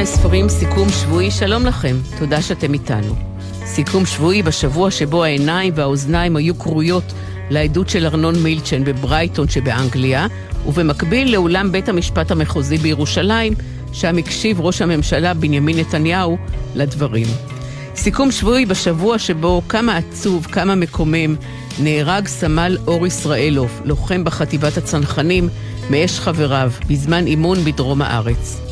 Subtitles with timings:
[0.00, 3.14] רבותיי, ספרים, סיכום שבועי, שלום לכם, תודה שאתם איתנו.
[3.64, 7.12] סיכום שבועי בשבוע שבו העיניים והאוזניים היו כרויות
[7.50, 10.26] לעדות של ארנון מילצ'ן בברייטון שבאנגליה,
[10.66, 13.52] ובמקביל לאולם בית המשפט המחוזי בירושלים,
[13.92, 16.38] שם הקשיב ראש הממשלה בנימין נתניהו
[16.74, 17.26] לדברים.
[17.96, 21.36] סיכום שבועי בשבוע שבו כמה עצוב, כמה מקומם,
[21.78, 25.48] נהרג סמל אור ישראלוב, לוחם בחטיבת הצנחנים,
[25.90, 28.69] מאש חבריו, בזמן אימון בדרום הארץ.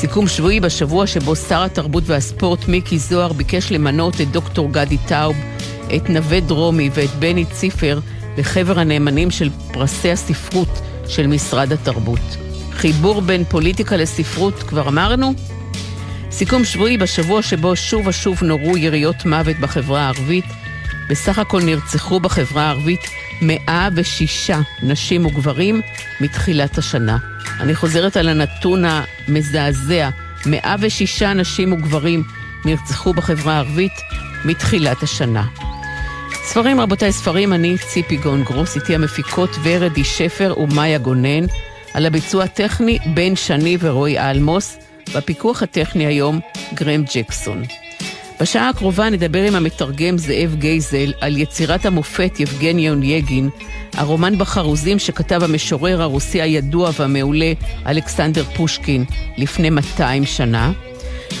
[0.00, 5.36] סיכום שבועי בשבוע שבו שר התרבות והספורט מיקי זוהר ביקש למנות את דוקטור גדי טאוב,
[5.96, 8.00] את נווה דרומי ואת בני ציפר
[8.38, 10.68] לחבר הנאמנים של פרסי הספרות
[11.08, 12.36] של משרד התרבות.
[12.72, 15.32] חיבור בין פוליטיקה לספרות, כבר אמרנו?
[16.30, 20.46] סיכום שבועי בשבוע שבו שוב ושוב נורו יריות מוות בחברה הערבית.
[21.10, 23.00] בסך הכל נרצחו בחברה הערבית
[23.42, 24.50] 106
[24.82, 25.80] נשים וגברים
[26.20, 27.18] מתחילת השנה.
[27.60, 30.10] אני חוזרת על הנתון המזעזע,
[30.46, 32.22] 106 נשים וגברים
[32.64, 33.92] נרצחו בחברה הערבית
[34.44, 35.44] מתחילת השנה.
[36.44, 41.46] ספרים, רבותיי, ספרים, אני ציפי גון גרוס, איתי המפיקות ורדי שפר ומאיה גונן,
[41.94, 44.78] על הביצוע הטכני בן שני ורועי אלמוס,
[45.14, 46.40] בפיקוח הטכני היום
[46.74, 47.62] גרם ג'קסון.
[48.40, 53.50] בשעה הקרובה נדבר עם המתרגם זאב גייזל על יצירת המופת יבגני אונייגין,
[53.92, 57.52] הרומן בחרוזים שכתב המשורר הרוסי הידוע והמעולה
[57.86, 59.04] אלכסנדר פושקין
[59.36, 60.72] לפני 200 שנה.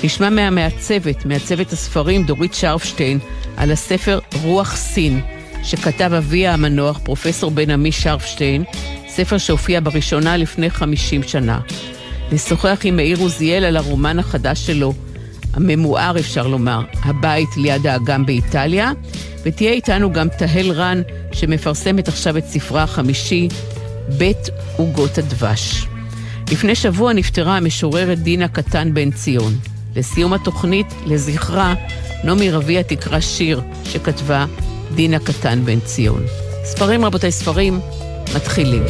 [0.04, 3.18] נשמע מהמעצבת, מעצבת הספרים דורית שרפשטיין,
[3.56, 5.20] על הספר רוח סין,
[5.62, 8.64] שכתב אביה המנוח, פרופסור בן עמי שרפשטיין,
[9.08, 11.60] ספר שהופיע בראשונה לפני 50 שנה.
[12.32, 14.94] נשוחח עם מאיר עוזיאל על הרומן החדש שלו,
[15.54, 18.92] הממואר אפשר לומר, הבית ליד האגם באיטליה,
[19.42, 23.48] ותהיה איתנו גם תהל רן, שמפרסמת עכשיו את ספרה החמישי,
[24.18, 25.86] בית עוגות הדבש.
[26.50, 29.52] לפני שבוע נפטרה המשוררת דינה קטן בן ציון.
[29.96, 31.74] לסיום התוכנית, לזכרה,
[32.24, 34.46] נעמי רביע תקרא שיר שכתבה
[34.94, 36.22] דינה קטן בן ציון.
[36.64, 37.80] ספרים, רבותיי, ספרים,
[38.34, 38.82] מתחילים.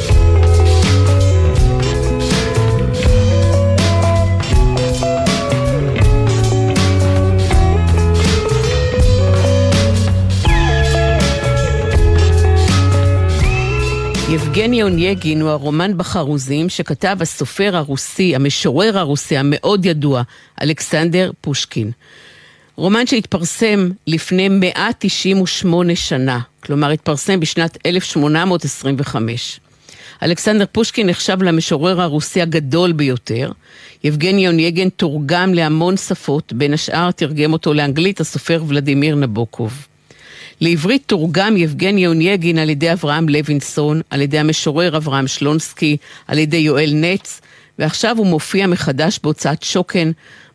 [14.33, 20.23] יבגני אונייגין הוא הרומן בחרוזים שכתב הסופר הרוסי, המשורר הרוסי המאוד ידוע,
[20.63, 21.91] אלכסנדר פושקין.
[22.77, 29.61] רומן שהתפרסם לפני 198 שנה, כלומר התפרסם בשנת 1825.
[30.23, 33.53] אלכסנדר פושקין נחשב למשורר הרוסי הגדול ביותר.
[34.05, 39.87] יבגני אונייגן תורגם להמון שפות, בין השאר תרגם אותו לאנגלית הסופר ולדימיר נבוקוב.
[40.60, 45.97] לעברית תורגם יבגני אונייגין על ידי אברהם לוינסון, על ידי המשורר אברהם שלונסקי,
[46.28, 47.41] על ידי יואל נץ,
[47.78, 50.10] ועכשיו הוא מופיע מחדש בהוצאת שוקן,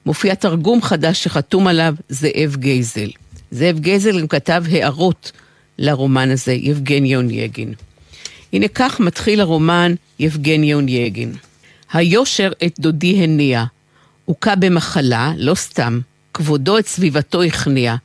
[0.05, 3.09] מופיע תרגום חדש שחתום עליו זאב גייזל.
[3.51, 5.31] זאב גייזל גם כתב הערות
[5.77, 7.73] לרומן הזה, יבגני אונייגין.
[8.53, 11.33] הנה כך מתחיל הרומן יבגני אונייגין.
[11.93, 13.63] היושר את דודי הניע,
[14.25, 15.99] הוכה במחלה, לא סתם,
[16.33, 17.95] כבודו את סביבתו הכניע.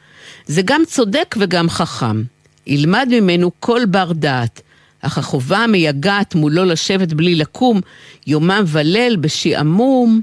[0.47, 2.23] זה גם צודק וגם חכם.
[2.67, 4.61] ילמד ממנו כל בר דעת,
[5.01, 7.81] אך החובה המייגעת מולו לשבת בלי לקום,
[8.27, 10.21] יומם וליל בשעמום.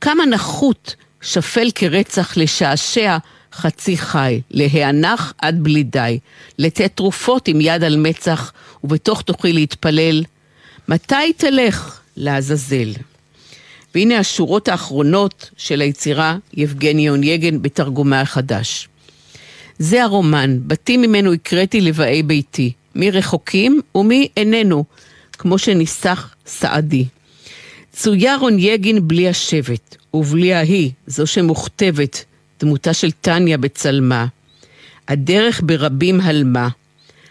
[0.00, 3.16] כמה נחות, שפל כרצח לשעשע
[3.52, 6.18] חצי חי, להיאנח עד בלי די,
[6.58, 8.52] לתת תרופות עם יד על מצח,
[8.84, 10.24] ובתוך תוכי להתפלל.
[10.88, 12.92] מתי תלך לעזאזל?
[13.94, 18.88] והנה השורות האחרונות של היצירה יבגני אונייגן בתרגומה החדש.
[19.80, 24.84] זה הרומן, בתים ממנו הקראתי לבאי ביתי, מי רחוקים ומי איננו,
[25.32, 27.04] כמו שניסח סעדי.
[27.92, 32.24] צויר אונייגין בלי השבט, ובלי ההיא, זו שמוכתבת,
[32.60, 34.26] דמותה של טניה בצלמה.
[35.08, 36.68] הדרך ברבים הלמה.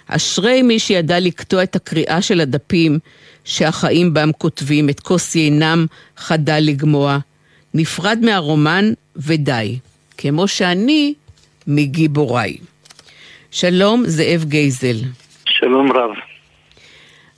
[0.07, 2.99] אשרי מי שידע לקטוע את הקריאה של הדפים
[3.43, 5.85] שהחיים בם כותבים, את כוס יינם
[6.17, 7.19] חדל לגמוע.
[7.73, 9.77] נפרד מהרומן ודי,
[10.17, 11.13] כמו שאני
[11.69, 12.57] מגיבוריי.
[13.51, 14.95] שלום, זאב גייזל.
[15.45, 16.11] שלום רב.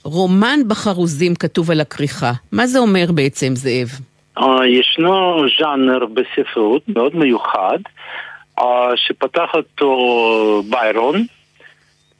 [0.04, 2.32] רומן בחרוזים כתוב על הכריכה.
[2.52, 3.88] מה זה אומר בעצם, זאב?
[4.38, 7.78] Uh, ישנו ז'אנר בספרות מאוד מיוחד,
[8.60, 8.62] uh,
[8.96, 11.24] שפתח אותו ביירון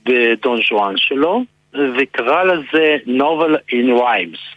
[0.07, 1.43] בדון ז'ואן שלו,
[1.73, 4.57] וקרא לזה novel in rhymes.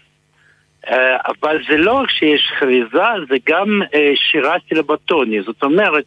[0.86, 0.94] Uh,
[1.28, 3.81] אבל זה לא רק שיש חריזה, זה גם
[4.16, 6.06] שירה סילבטוני, זאת אומרת,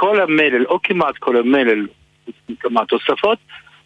[0.00, 1.86] כל המלל, או כמעט כל המלל,
[2.60, 3.38] כמה תוספות,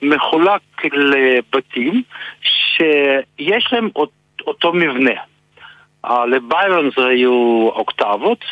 [0.03, 2.03] מחולק לבתים
[2.43, 3.89] שיש להם
[4.47, 5.21] אותו מבנה.
[6.31, 8.45] לביירון זה היו אוקטבות,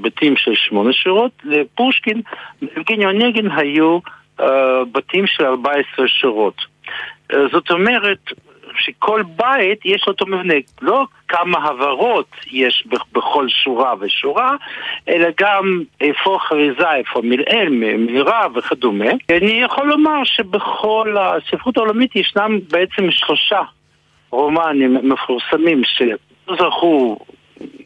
[0.00, 2.22] בתים של שמונה שורות, לפושקין,
[2.62, 3.98] ביבגני אונגין היו
[4.40, 4.44] uh,
[4.92, 6.56] בתים של 14 שורות.
[7.32, 8.30] Uh, זאת אומרת
[8.78, 14.56] שכל בית יש אותו מבנה, לא כמה הברות יש בכל שורה ושורה,
[15.08, 19.10] אלא גם איפה חריזה, איפה מלעיל, מהירה וכדומה.
[19.30, 23.60] אני יכול לומר שבכל הספרות העולמית ישנם בעצם שלושה
[24.30, 27.18] רומנים מפורסמים שזכו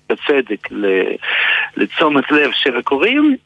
[0.08, 0.68] בצדק
[1.76, 3.36] לתשומת לב של הקוראים.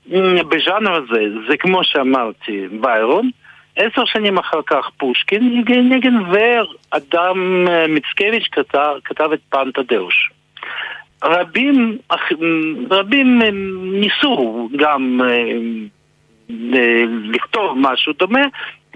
[0.49, 3.31] בז'אנר הזה, זה כמו שאמרתי, ביירון.
[3.77, 10.31] עשר שנים אחר כך פושקין נגן ואדם אה, מצקביץ' כתב, כתב את פנטדאוש.
[11.25, 11.99] רבים,
[12.91, 13.51] רבים אה,
[13.83, 18.45] ניסו גם אה, לכתוב משהו דומה,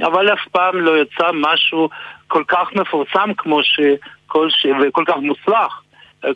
[0.03, 1.89] אבל אף פעם לא יצא משהו
[2.29, 4.67] כל כך מפורסם כמו שכל ש...
[4.83, 5.83] וכל כך מוצלח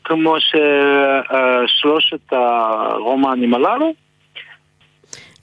[0.04, 3.94] כמו ששלושת הרומנים הללו.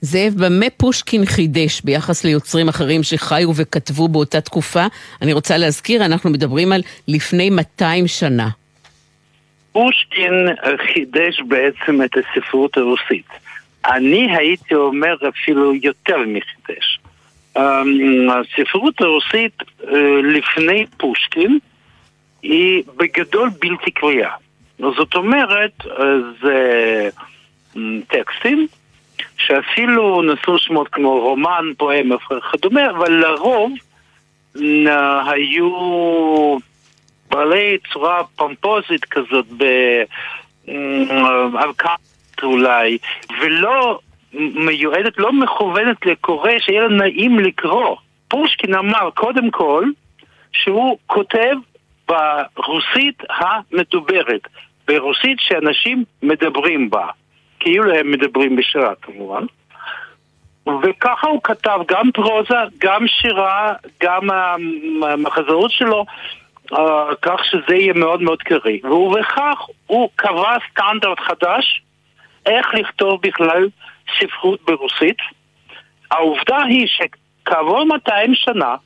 [0.00, 4.86] זאב, במה פושקין חידש ביחס ליוצרים אחרים שחיו וכתבו באותה תקופה?
[5.22, 8.48] אני רוצה להזכיר, אנחנו מדברים על לפני 200 שנה.
[9.72, 10.32] פושקין
[10.92, 13.26] חידש בעצם את הספרות הרוסית.
[13.86, 16.98] אני הייתי אומר אפילו יותר מחידש.
[17.56, 21.58] אמ, הספרות הרוסית אה, לפני פושקין
[22.42, 24.32] היא בגדול בלתי קריאה.
[24.78, 26.04] זאת אומרת, אה,
[26.42, 27.08] זה
[27.76, 28.66] אמ, טקסטים
[29.38, 33.72] שאפילו נשאו שמות כמו רומן, פואמה וכדומה, אבל לרוב
[35.26, 35.70] היו
[37.30, 39.46] בעלי צורה פומפוזית כזאת,
[40.66, 41.88] בהרכת
[42.42, 42.98] אולי,
[43.40, 44.00] ולא
[44.34, 47.96] מיועדת, לא מכוונת לקורא שיהיה לו נעים לקרוא.
[48.28, 49.84] פושקין אמר קודם כל
[50.52, 51.54] שהוא כותב
[52.08, 54.40] ברוסית המדוברת,
[54.88, 57.06] ברוסית שאנשים מדברים בה.
[57.60, 59.44] כאילו הם מדברים בשירה כמובן.
[60.82, 63.72] וככה הוא כתב גם פרוזה, גם שירה,
[64.02, 64.30] גם
[65.02, 66.04] המחזאות שלו,
[66.72, 66.76] uh,
[67.22, 68.86] כך שזה יהיה מאוד מאוד קריא.
[68.86, 71.82] ובכך הוא קבע סטנדרט חדש
[72.46, 73.68] איך לכתוב בכלל
[74.18, 75.16] ספרות ברוסית.
[76.10, 78.76] העובדה היא שכעבור 200 שנה,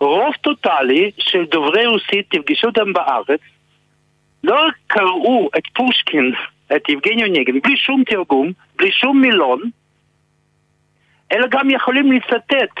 [0.00, 3.40] רוב טוטאלי של דוברי רוסית תפגשו אותם בארץ,
[4.44, 6.32] לא רק קראו את פושקין
[6.76, 9.60] את יבגני אונגין, בלי שום תרגום, בלי שום מילון,
[11.32, 12.80] אלא גם יכולים לצטט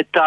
[0.00, 0.22] את ה...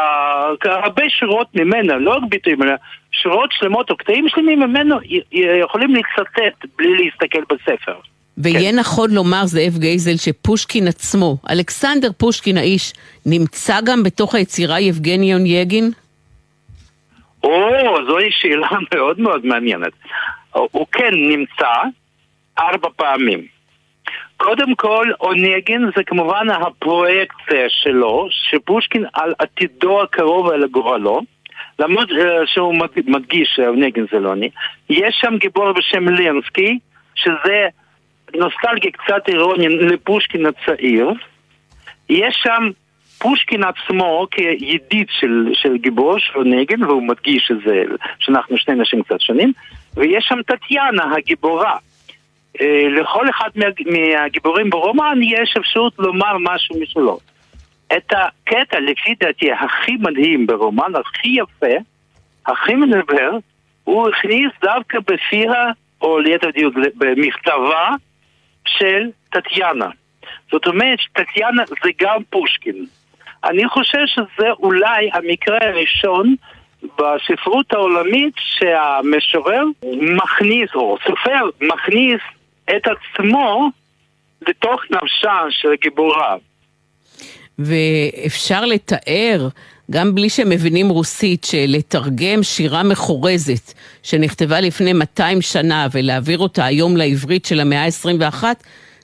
[0.66, 2.74] הרבה שורות ממנו, לא רק ביטויים, אלא
[3.12, 4.96] שורות שלמות או קטעים שלמים ממנו
[5.32, 7.96] יכולים לצטט בלי להסתכל בספר.
[8.38, 8.80] ויהיה כן.
[8.80, 12.94] נכון לומר, זאב גייזל, שפושקין עצמו, אלכסנדר פושקין האיש,
[13.26, 15.92] נמצא גם בתוך היצירה יבגני אונייגין?
[17.44, 17.70] או,
[18.08, 19.92] זוהי שאלה מאוד מאוד מעניינת.
[20.52, 21.72] הוא כן נמצא,
[22.60, 23.48] ארבע פעמים.
[24.38, 31.22] קודם כל, אונגין זה כמובן הפרויקציה שלו, שפושקין על עתידו הקרוב אל גורלו,
[31.80, 32.16] למרות uh,
[32.46, 34.50] שהוא מדגיש שאונגין זה לא אני.
[34.90, 36.80] יש שם גיבור בשם לינסקי,
[37.16, 37.68] שזה
[38.36, 41.12] נוסטלגיה קצת אירוני לפושקין הצעיר.
[42.10, 42.70] יש שם
[43.20, 47.84] פושקין עצמו כידיד של, של גיבור, של אונגין, והוא מדגיש שזה,
[48.20, 49.52] שאנחנו שני נשים קצת שונים,
[49.96, 51.78] ויש שם טטיאנה הגיבורה.
[52.62, 53.50] אה, לכל אחד
[53.86, 57.20] מהגיבורים ברומן יש אפשרות לומר משהו משלו.
[57.98, 61.76] את הקטע, לפי דעתי, הכי מדהים ברומן, הכי יפה,
[62.46, 63.32] הכי מדבר,
[63.84, 67.90] הוא הכניס דווקא בפיה, או ליתר דיוק, במכתבה
[68.68, 69.90] של טטיאנה.
[70.52, 72.86] זאת אומרת, טטיאנה זה גם פושקין.
[73.44, 76.36] אני חושב שזה אולי המקרה הראשון
[76.84, 79.64] בספרות העולמית שהמשורר
[80.02, 82.22] מכניס, או סופר מכניס
[82.70, 83.70] את עצמו
[84.48, 86.40] לתוך נפשה של גיבוריו.
[87.60, 89.48] ואפשר לתאר,
[89.92, 97.46] גם בלי שמבינים רוסית, שלתרגם שירה מחורזת שנכתבה לפני 200 שנה ולהעביר אותה היום לעברית
[97.46, 98.44] של המאה ה-21,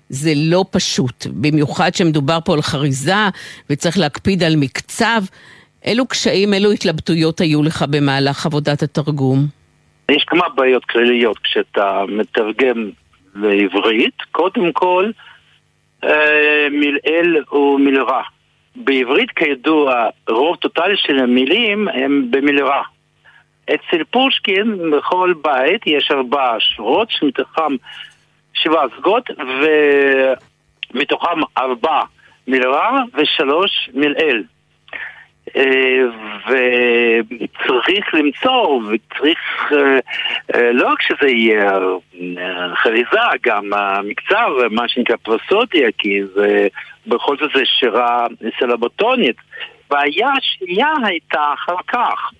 [0.09, 1.27] זה לא פשוט.
[1.27, 3.13] במיוחד שמדובר פה על חריזה
[3.69, 5.21] וצריך להקפיד על מקצב.
[5.85, 9.47] אילו קשיים, אילו התלבטויות היו לך במהלך עבודת התרגום?
[10.11, 12.89] יש כמה בעיות כלליות כשאתה מתרגם
[13.35, 15.11] לעברית, קודם כל
[16.03, 18.21] אה, מלעיל ומלרע.
[18.75, 22.81] בעברית כידוע רוב טוטאלי של המילים הם במלרע.
[23.65, 27.75] אצל פושקין בכל בית יש ארבע שורות שמתוכם
[28.53, 29.29] שבעה זוגות
[30.93, 32.01] ומתוכם ארבע
[32.47, 34.43] מלרע ושלוש מלעיל.
[35.55, 36.01] אה,
[36.47, 39.71] וצריך למצוא, וצריך
[40.73, 41.79] לא רק שזה יהיה
[42.75, 46.67] חריזה, גם המקצר, מה שנקרא פרסודיה, כי זה
[47.07, 48.27] בכל זאת זה שירה
[48.59, 49.35] סלבוטונית.
[49.89, 52.31] בעיה השנייה הייתה אחר כך,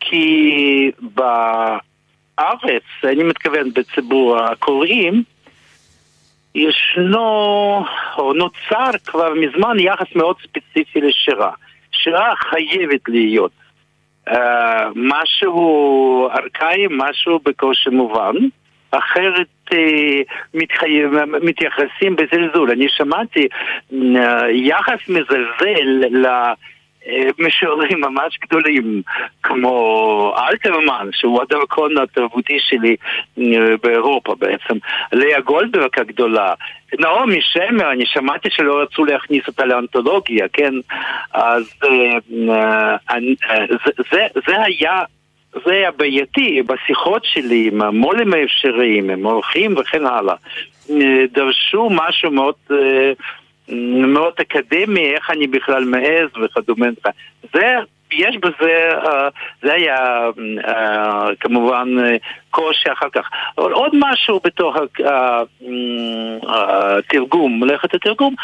[0.00, 5.22] כי בארץ, אני מתכוון בציבור הקוראים,
[6.54, 7.84] ישנו,
[8.18, 11.50] או נוצר כבר מזמן יחס מאוד ספציפי לשירה.
[12.02, 13.52] שירה חייבת להיות
[14.28, 14.32] uh,
[14.94, 18.34] משהו ארכאי, משהו בקושי מובן,
[18.90, 19.76] אחרת uh,
[20.54, 21.10] מתחייב,
[21.42, 22.70] מתייחסים בזלזול.
[22.70, 23.48] אני שמעתי
[23.90, 23.94] uh,
[24.50, 26.26] יחס מזלזל ל...
[27.38, 29.02] משוררים ממש גדולים,
[29.42, 32.96] כמו אלתרמן, שהוא הדרכון התרבותי שלי
[33.38, 34.78] אה, באירופה בעצם,
[35.12, 36.54] לאה גולדברג הגדולה,
[36.98, 40.74] נעמי שמר, אני שמעתי שלא רצו להכניס אותה לאנתולוגיה, כן?
[41.32, 45.02] אז אה, אה, זה, זה, זה היה...
[45.66, 50.34] זה היה בעייתי בשיחות שלי עם המו"לים האפשריים, עם אורחים וכן הלאה.
[51.32, 52.54] דרשו משהו מאוד
[54.06, 56.86] מאוד אקדמי, איך אני בכלל מעז וכדומה.
[57.52, 57.76] זה,
[58.12, 59.28] יש בזה, אה,
[59.62, 60.30] זה היה
[60.68, 61.88] אה, כמובן
[62.50, 63.30] קושי אחר כך.
[63.58, 64.76] אבל עוד משהו בתוך
[66.48, 68.34] התרגום, מלאכת התרגום,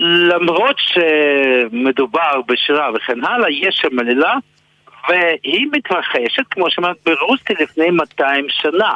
[0.00, 4.34] למרות שמדובר בשירה וכן הלאה, יש שם עלילה,
[5.08, 8.94] והיא מתרחשת, כמו שאמרת, ברוסטי לפני 200 שנה.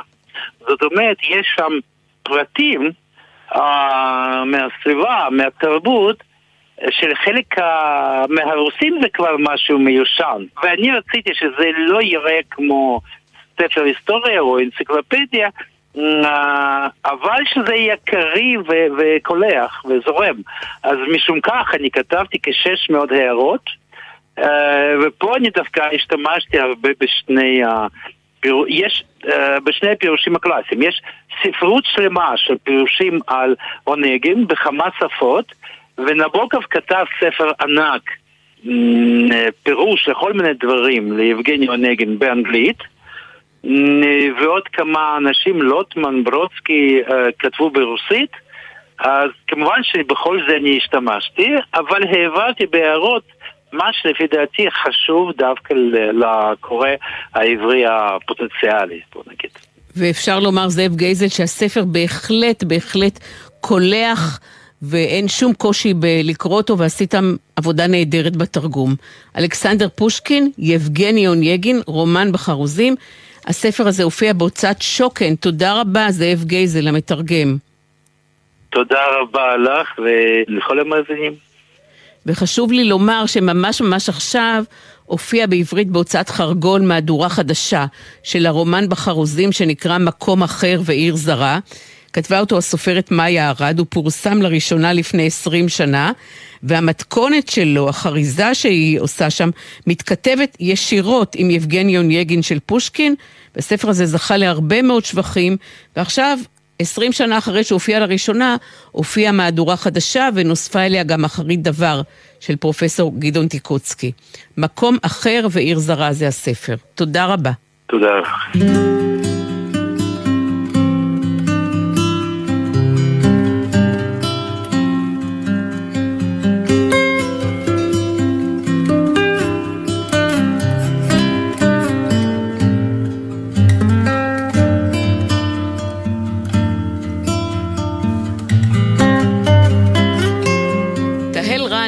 [0.60, 1.72] זאת אומרת, יש שם
[2.22, 2.90] פרטים
[4.46, 6.22] מהסביבה, מהתרבות,
[6.90, 7.54] של חלק
[8.28, 10.44] מהרוסים זה כבר משהו מיושן.
[10.62, 13.00] ואני רציתי שזה לא יראה כמו
[13.60, 15.48] ספר היסטוריה או אנציקלופדיה,
[17.04, 18.58] אבל שזה יהיה קריא
[18.98, 20.36] וקולח וזורם.
[20.82, 23.70] אז משום כך אני כתבתי כ-600 הערות,
[25.02, 27.62] ופה אני דווקא השתמשתי הרבה בשני
[28.68, 29.28] יש uh,
[29.64, 31.02] בשני הפירושים הקלאסיים, יש
[31.42, 33.54] ספרות שלמה של פירושים על
[33.86, 35.52] אונגן בכמה שפות,
[35.98, 38.02] ונבוקוב כתב ספר ענק,
[38.64, 38.68] mm,
[39.62, 42.78] פירוש לכל מיני דברים ליבגני אונגן באנגלית,
[44.40, 48.30] ועוד כמה אנשים, לוטמן, ברודסקי, uh, כתבו ברוסית,
[48.98, 53.22] אז כמובן שבכל זה אני השתמשתי, אבל העברתי בהערות
[53.74, 55.74] מה שלפי דעתי חשוב דווקא
[56.12, 56.88] לקורא
[57.34, 59.50] העברי הפוטנציאלי, בוא נגיד.
[59.96, 63.18] ואפשר לומר, זאב גייזל, שהספר בהחלט, בהחלט
[63.60, 64.40] קולח.
[64.82, 67.14] ואין שום קושי בלקרוא אותו, ועשית
[67.56, 68.94] עבודה נהדרת בתרגום.
[69.38, 72.94] אלכסנדר פושקין, יבגני אונייגין, רומן בחרוזים.
[73.46, 75.34] הספר הזה הופיע בהוצאת שוקן.
[75.34, 77.56] תודה רבה, זאב גייזל, המתרגם.
[78.70, 81.32] תודה רבה לך ולכל המאזינים.
[82.26, 84.64] וחשוב לי לומר שממש ממש עכשיו
[85.04, 87.86] הופיע בעברית בהוצאת חרגול מהדורה חדשה
[88.22, 91.58] של הרומן בחרוזים שנקרא מקום אחר ועיר זרה.
[92.12, 96.12] כתבה אותו הסופרת מאיה ארד, הוא פורסם לראשונה לפני עשרים שנה,
[96.62, 99.50] והמתכונת שלו, החריזה שהיא עושה שם,
[99.86, 103.14] מתכתבת ישירות עם יבגני אונייגין של פושקין.
[103.56, 105.56] הספר הזה זכה להרבה מאוד שבחים,
[105.96, 106.38] ועכשיו
[106.78, 108.56] עשרים שנה אחרי שהופיע לראשונה,
[108.90, 112.02] הופיעה מהדורה חדשה ונוספה אליה גם אחרית דבר
[112.40, 114.12] של פרופסור גדעון טיקוצקי.
[114.56, 116.74] מקום אחר ועיר זרה זה הספר.
[116.94, 117.50] תודה רבה.
[117.86, 118.20] תודה.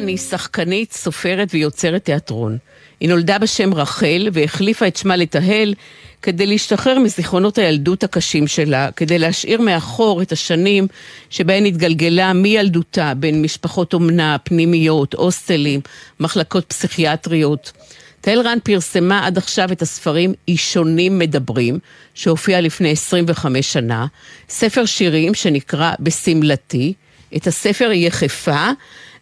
[0.07, 2.59] היא שחקנית, סופרת ויוצרת תיאטרון.
[3.01, 5.75] היא נולדה בשם רחל והחליפה את שמה לתהל
[6.23, 10.87] כדי להשתחרר מזיכרונות הילדות הקשים שלה, כדי להשאיר מאחור את השנים
[11.31, 15.81] שבהן התגלגלה מילדותה בין משפחות אומנה, פנימיות, הוסטלים,
[16.21, 17.73] מחלקות פסיכיאטריות.
[18.21, 21.79] תהל רן פרסמה עד עכשיו את הספרים אישונים מדברים,
[22.15, 24.07] שהופיע לפני 25 שנה,
[24.49, 26.93] ספר שירים שנקרא בשמלתי,
[27.37, 28.71] את הספר יחפה,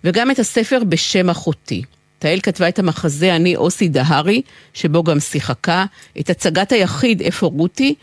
[0.04, 1.82] וגם את הספר בשם אחותי.
[2.18, 4.42] תהל כתבה את המחזה אני אוסי דהרי,
[4.74, 5.84] שבו גם שיחקה,
[6.20, 7.94] את הצגת היחיד איפה רותי,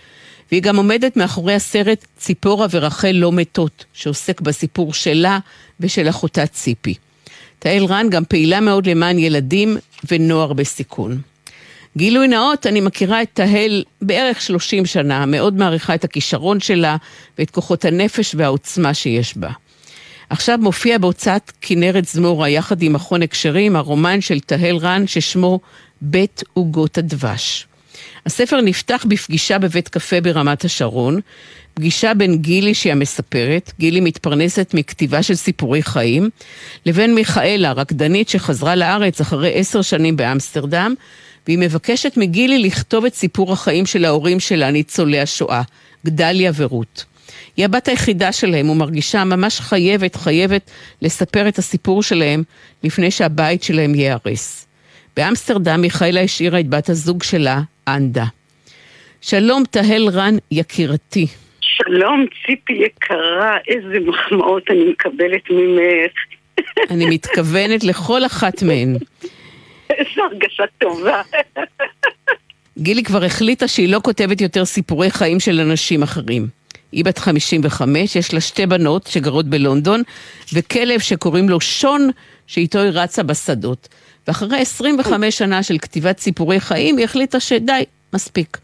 [0.51, 5.39] והיא גם עומדת מאחורי הסרט ציפורה ורחל לא מתות, שעוסק בסיפור שלה
[5.79, 6.93] ושל אחותה ציפי.
[7.60, 9.77] תהל רן גם פעילה מאוד למען ילדים
[10.12, 11.22] ונוער בסיכון.
[11.98, 16.98] גילוי נאות, אני מכירה את תהל בערך 30 שנה, מאוד מעריכה את הכישרון שלה
[17.38, 19.50] ואת כוחות הנפש והעוצמה שיש בה.
[20.31, 25.59] עכשיו מופיע בהוצאת כנרת זמורה יחד עם מכון הקשרים, הרומן של תהל רן ששמו
[26.01, 27.67] בית עוגות הדבש.
[28.25, 31.19] הספר נפתח בפגישה בבית קפה ברמת השרון,
[31.73, 36.29] פגישה בין גילי שהיא המספרת, גילי מתפרנסת מכתיבה של סיפורי חיים,
[36.85, 40.93] לבין מיכאלה, רקדנית שחזרה לארץ אחרי עשר שנים באמסטרדם,
[41.47, 45.61] והיא מבקשת מגילי לכתוב את סיפור החיים של ההורים שלה, ניצולי השואה,
[46.05, 47.11] גדליה ורות.
[47.57, 50.71] היא הבת היחידה שלהם ומרגישה ממש חייבת, חייבת
[51.01, 52.43] לספר את הסיפור שלהם
[52.83, 54.67] לפני שהבית שלהם ייהרס.
[55.17, 58.25] באמסטרדם מיכאלה השאירה את בת הזוג שלה, אנדה.
[59.21, 61.27] שלום, תהל רן, יקירתי.
[61.61, 66.11] שלום, ציפי יקרה, איזה מחמאות אני מקבלת ממך.
[66.89, 68.95] אני מתכוונת לכל אחת מהן.
[69.89, 71.21] איזו הרגשה טובה.
[72.77, 76.61] גילי כבר החליטה שהיא לא כותבת יותר סיפורי חיים של אנשים אחרים.
[76.91, 80.01] היא בת 55, יש לה שתי בנות שגרות בלונדון,
[80.53, 82.10] וכלב שקוראים לו שון,
[82.48, 83.88] שאיתו היא רצה בשדות.
[84.27, 87.83] ואחרי 25 שנה של כתיבת סיפורי חיים, היא החליטה שדי,
[88.13, 88.57] מספיק.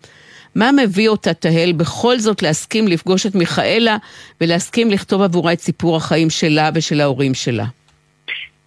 [0.55, 3.98] מה מביא אותה, תהל, בכל זאת להסכים לפגוש את מיכאלה
[4.41, 7.65] ולהסכים לכתוב עבורה את סיפור החיים שלה ושל ההורים שלה?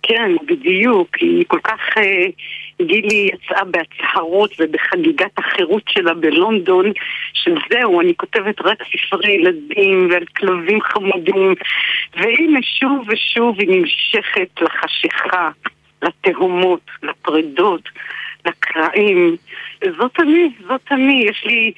[0.03, 1.09] כן, בדיוק.
[1.21, 1.81] היא כל כך...
[1.99, 2.27] אה,
[2.87, 6.93] גילי יצאה בהצהרות ובחגיגת החירות שלה בלונדון,
[7.33, 11.55] שזהו, אני כותבת רק ספרי ילדים ועל כלבים חמודים,
[12.17, 15.51] והנה שוב ושוב היא נמשכת לחשיכה,
[16.03, 17.89] לתהומות, לפרדות,
[18.47, 19.37] לקרעים.
[19.99, 21.25] זאת אני, זאת אני.
[21.29, 21.73] יש לי...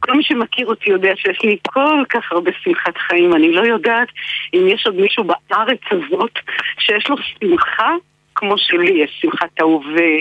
[0.00, 3.34] כל מי שמכיר אותי יודע שיש לי כל כך הרבה שמחת חיים.
[3.34, 4.08] אני לא יודעת
[4.54, 6.38] אם יש עוד מישהו בארץ הזאת
[6.78, 7.94] שיש לו שמחה
[8.36, 10.12] כמו שלי, יש שמחת ההווה,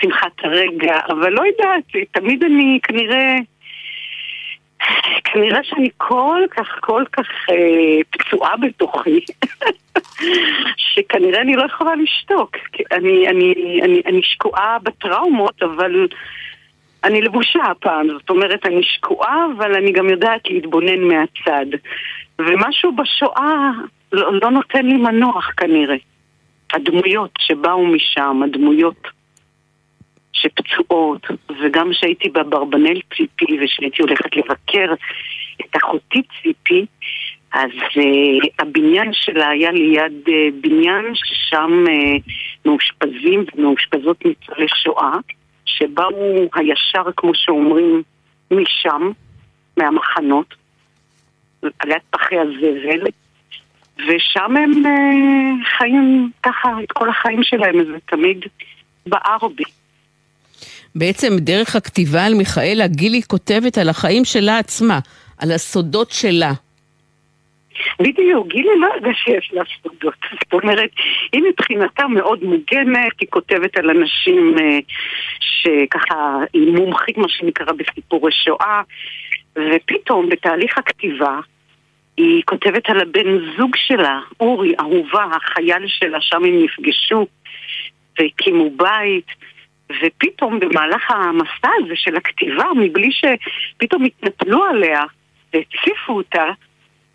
[0.00, 3.36] שמחת הרגע, אבל לא יודעת, תמיד אני כנראה...
[5.24, 9.20] כנראה שאני כל כך, כל כך אה, פצועה בתוכי,
[10.94, 12.56] שכנראה אני לא יכולה לשתוק.
[12.92, 16.06] אני, אני, אני, אני שקועה בטראומות, אבל
[17.04, 18.08] אני לבושה הפעם.
[18.08, 21.66] זאת אומרת, אני שקועה, אבל אני גם יודעת להתבונן מהצד.
[22.38, 23.70] ומשהו בשואה
[24.12, 25.96] לא, לא נותן לי מנוח כנראה.
[26.72, 29.08] הדמויות שבאו משם, הדמויות
[30.32, 31.26] שפצועות,
[31.62, 34.94] וגם כשהייתי באברבנל ציפי ושהייתי הולכת לבקר
[35.60, 36.86] את אחותי ציפי,
[37.52, 40.30] אז uh, הבניין שלה היה ליד uh,
[40.60, 42.32] בניין ששם uh,
[42.66, 45.12] מאושפזים ומאושפזות ניצולי שואה,
[45.64, 48.02] שבאו הישר, כמו שאומרים,
[48.50, 49.10] משם,
[49.76, 50.54] מהמחנות,
[51.62, 53.04] על יד פחי הזבל,
[54.08, 58.38] ושם הם uh, חיים ככה את כל החיים שלהם, זה תמיד
[59.06, 59.64] בער בי.
[60.94, 64.98] בעצם דרך הכתיבה על מיכאלה, גילי כותבת על החיים שלה עצמה,
[65.38, 66.52] על הסודות שלה.
[68.00, 70.14] בדיוק, גילי לא ידעה שיש לה סודות.
[70.44, 70.90] זאת אומרת,
[71.32, 74.60] היא מבחינתה מאוד מוגנת, היא כותבת על אנשים uh,
[75.40, 78.82] שככה, היא מומחית מה שנקרא בסיפורי שואה,
[79.56, 81.40] ופתאום בתהליך הכתיבה,
[82.20, 87.26] היא כותבת על הבן זוג שלה, אורי, אהובה, החייל שלה, שם הם נפגשו
[88.18, 89.26] והקימו בית.
[90.02, 95.02] ופתאום במהלך המסע הזה של הכתיבה, מבלי שפתאום התנפלו עליה
[95.54, 96.44] והציפו אותה,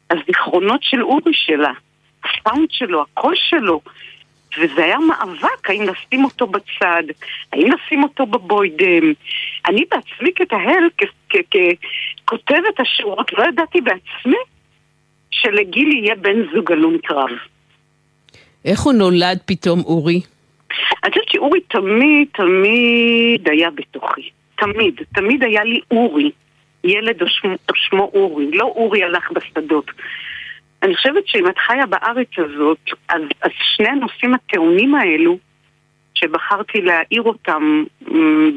[0.09, 1.71] הזיכרונות של אורי שלה,
[2.23, 3.81] הסאונד שלו, הקול שלו,
[4.57, 7.03] וזה היה מאבק, האם לשים אותו בצד,
[7.53, 9.13] האם לשים אותו בבוידם.
[9.67, 10.83] אני בעצמי כתהל,
[12.25, 14.37] ככותבת השורות, לא ידעתי בעצמי
[15.41, 17.29] שלגילי יהיה בן זוג הלום קרב.
[18.65, 20.21] איך הוא נולד פתאום, אורי?
[21.03, 24.29] אני חושבת שאורי תמיד, תמיד היה בתוכי.
[24.57, 25.01] תמיד.
[25.15, 26.31] תמיד היה לי אורי.
[26.83, 28.51] ילד או שמו, או שמו אורי.
[28.51, 29.91] לא אורי הלך בשדות.
[30.83, 35.37] אני חושבת שאם את חיה בארץ הזאת, אז, אז שני הנושאים הטעונים האלו,
[36.13, 37.83] שבחרתי להעיר אותם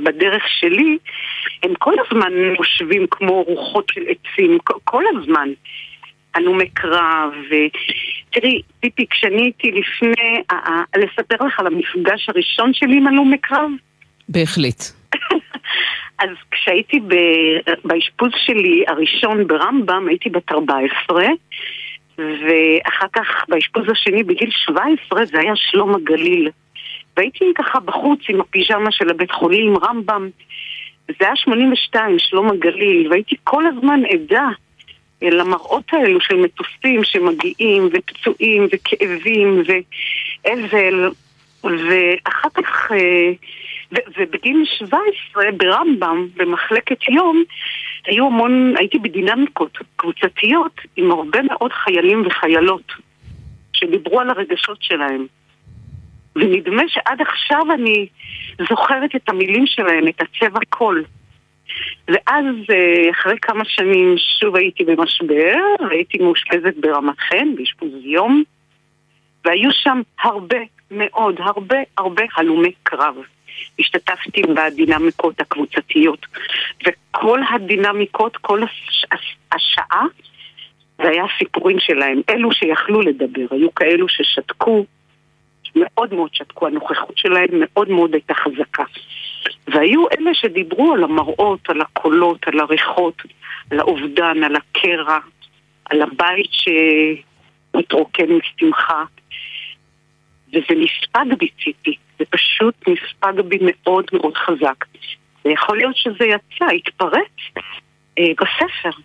[0.02, 0.98] בדרך שלי,
[1.62, 5.48] הם כל הזמן מושבים כמו רוחות של עצים, כל הזמן.
[6.38, 10.42] הלומי קרב, ותראי, ציפי, כשאני הייתי לפני,
[10.96, 13.70] לספר לך על המפגש הראשון שלי עם הלומי קרב?
[14.29, 14.83] בהחלט.
[16.22, 17.01] אז כשהייתי
[17.85, 21.22] באשפוז שלי הראשון ברמב"ם, הייתי בת 14,
[22.18, 26.51] ואחר כך באשפוז השני בגיל 17 זה היה שלום הגליל.
[27.16, 30.29] והייתי ככה בחוץ עם הפיג'מה של הבית חולים, רמב"ם.
[31.09, 34.48] זה היה 82, שלום הגליל, והייתי כל הזמן עדה
[35.22, 41.11] למראות האלו של מטוסים שמגיעים, ופצועים, וכאבים, ואבל,
[41.64, 43.33] ואחר כך, אה,
[44.18, 47.42] ובגיל 17 ברמב"ם, במחלקת יום,
[48.07, 52.92] היו המון, הייתי בדינמיקות קבוצתיות עם הרבה מאוד חיילים וחיילות.
[53.78, 55.26] שדיברו על הרגשות שלהם.
[56.37, 58.07] ונדמה שעד עכשיו אני
[58.68, 61.04] זוכרת את המילים שלהם, את הצבע קול.
[62.09, 65.55] ואז אה, אחרי כמה שנים שוב הייתי במשבר,
[65.90, 68.42] הייתי מאושפזת ברמת חן, באשפוז יום,
[69.44, 70.59] והיו שם הרבה
[70.90, 73.14] מאוד, הרבה הרבה הלומי קרב.
[73.79, 76.27] השתתפתי בדינמיקות הקבוצתיות,
[76.87, 79.05] וכל הדינמיקות, כל הש...
[79.53, 80.05] השעה,
[80.98, 82.20] זה היה הסיפורים שלהם.
[82.31, 84.85] אלו שיכלו לדבר, היו כאלו ששתקו,
[85.77, 88.85] מאוד מאוד שתקו, הנוכחות שלהם מאוד מאוד הייתה חזקה.
[89.68, 93.22] והיו אלה שדיברו על המראות, על הקולות, על הריחות,
[93.70, 95.18] על האובדן, על הקרע,
[95.84, 96.50] על הבית
[97.74, 99.04] שמתרוקן משמחה.
[100.48, 104.84] וזה נספג בי ציפי, זה פשוט נספג בי מאוד מאוד חזק.
[105.44, 107.64] ויכול להיות שזה יצא, התפרץ
[108.18, 109.00] אה, בספר.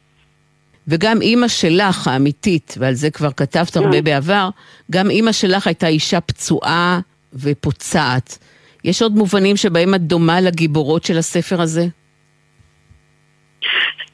[0.88, 4.04] וגם אימא שלך האמיתית, ועל זה כבר כתבת הרבה כן.
[4.04, 4.50] בעבר,
[4.92, 7.00] גם אימא שלך הייתה אישה פצועה
[7.34, 8.38] ופוצעת.
[8.84, 11.82] יש עוד מובנים שבהם את דומה לגיבורות של הספר הזה?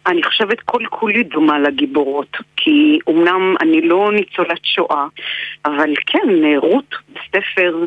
[0.07, 5.05] אני חושבת כל כולי דומה לגיבורות, כי אמנם אני לא ניצולת שואה,
[5.65, 6.27] אבל כן,
[6.57, 7.85] רות, בספר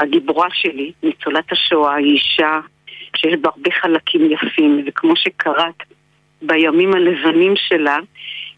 [0.00, 2.60] הגיבורה שלי, ניצולת השואה, היא אישה
[3.16, 5.82] שיש בה הרבה חלקים יפים, וכמו שקראת,
[6.42, 7.98] בימים הלבנים שלה,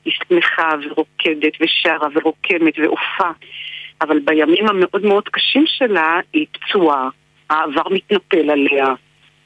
[0.04, 3.30] היא שמחה ורוקדת ושרה ורוקמת ועופה,
[4.00, 7.08] אבל בימים המאוד מאוד קשים שלה היא פצועה,
[7.50, 8.86] העבר מתנפל עליה,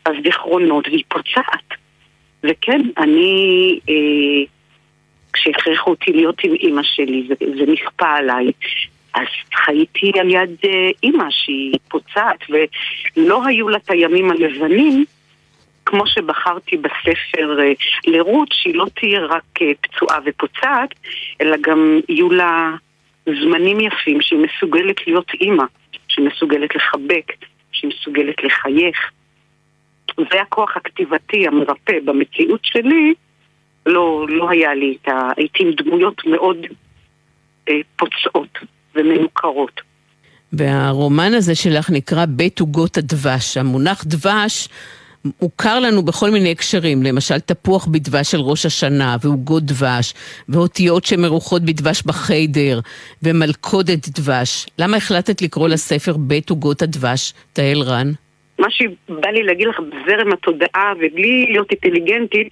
[0.06, 1.78] הזיכרונות, והיא פוצעת.
[2.42, 4.44] וכן, אני, אה,
[5.32, 8.52] כשהכריחו אותי להיות עם אימא שלי, זה, זה נכפה עליי,
[9.14, 15.04] אז חייתי על יד אה, אימא שהיא פוצעת, ולא היו לה את הימים הלבנים,
[15.87, 17.72] כמו שבחרתי בספר אה,
[18.06, 20.94] לרות, שהיא לא תהיה רק אה, פצועה ופוצעת,
[21.40, 22.70] אלא גם יהיו לה
[23.26, 25.64] זמנים יפים שהיא מסוגלת להיות אימא,
[26.08, 27.32] שהיא מסוגלת לחבק,
[27.78, 29.10] שהיא מסוגלת לחייך.
[30.16, 33.14] זה הכוח הכתיבתי המרפא במציאות שלי,
[33.86, 35.28] לא, לא היה לי את ה...
[35.36, 36.56] הייתי עם דמויות מאוד
[37.68, 38.58] אה, פוצעות
[38.94, 39.80] ומנוכרות.
[40.52, 43.56] והרומן הזה שלך נקרא בית עוגות הדבש.
[43.56, 44.68] המונח דבש
[45.42, 50.14] מוכר לנו בכל מיני הקשרים, למשל תפוח בדבש של ראש השנה, ועוגות דבש,
[50.48, 52.81] ואותיות שמרוחות בדבש בחיידר,
[53.22, 54.66] ומלכודת דבש.
[54.78, 58.12] למה החלטת לקרוא לספר בית עוגות הדבש, תהל רן?
[58.59, 62.48] מה שבא לי להגיד לך בזרם התודעה ובלי להיות אינטליגנטית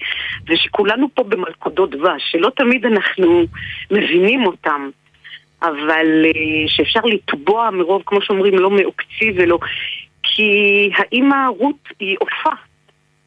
[0.49, 3.45] זה שכולנו פה במלכודות דבש, שלא תמיד אנחנו
[3.91, 4.91] מבינים אותם
[5.63, 9.59] אבל אה, שאפשר לתבוע מרוב, כמו שאומרים, לא מעוקצי ולא...
[10.37, 12.57] כי האימא רות היא עופה,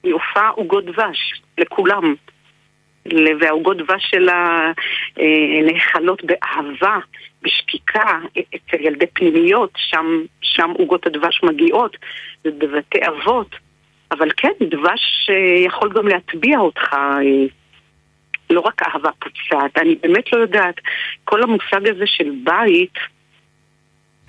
[0.04, 2.16] היא עופה עוגות דבש לכולם.
[3.40, 4.72] והעוגות דבש שלה
[5.20, 6.98] אה, נאכלות באהבה,
[7.42, 10.06] בשקיקה, אצל ילדי פנימיות, שם,
[10.42, 11.98] שם עוגות הדבש מגיעות,
[12.46, 13.56] ובבתי אבות.
[14.12, 17.46] אבל כן, דבש אה, יכול גם להטביע אותך, אה,
[18.50, 19.78] לא רק אהבה פוצעת.
[19.78, 20.76] אני באמת לא יודעת,
[21.24, 22.94] כל המושג הזה של בית,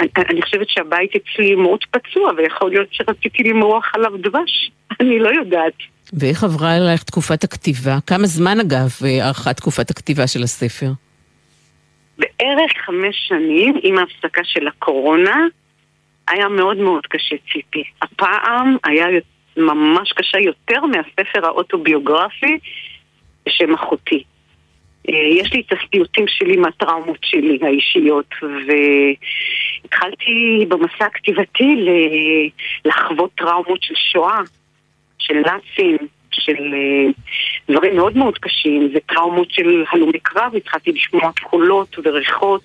[0.00, 5.28] אני, אני חושבת שהבית אצלי מאוד פצוע, ויכול להיות שרציתי למרוח עליו דבש, אני לא
[5.28, 5.74] יודעת.
[6.12, 7.98] ואיך עברה אלייך תקופת הכתיבה?
[8.06, 8.88] כמה זמן אגב
[9.20, 10.90] ארכה תקופת הכתיבה של הספר?
[12.18, 15.46] בערך חמש שנים, עם ההפסקה של הקורונה,
[16.28, 17.82] היה מאוד מאוד קשה ציפי.
[18.02, 19.06] הפעם היה
[19.56, 22.58] ממש קשה יותר מהספר האוטוביוגרפי
[23.46, 24.22] בשם אחותי.
[25.08, 28.34] אה, יש לי את הסיוטים שלי מהטראומות שלי האישיות,
[29.83, 31.87] והתחלתי במסע הכתיבתי
[32.85, 34.40] לחוות טראומות של שואה,
[35.19, 35.97] של נאצים,
[36.31, 37.12] של אה,
[37.71, 42.62] דברים מאוד מאוד קשים, וטראומות של הלומי קרב, התחלתי לשמוע קולות וריחות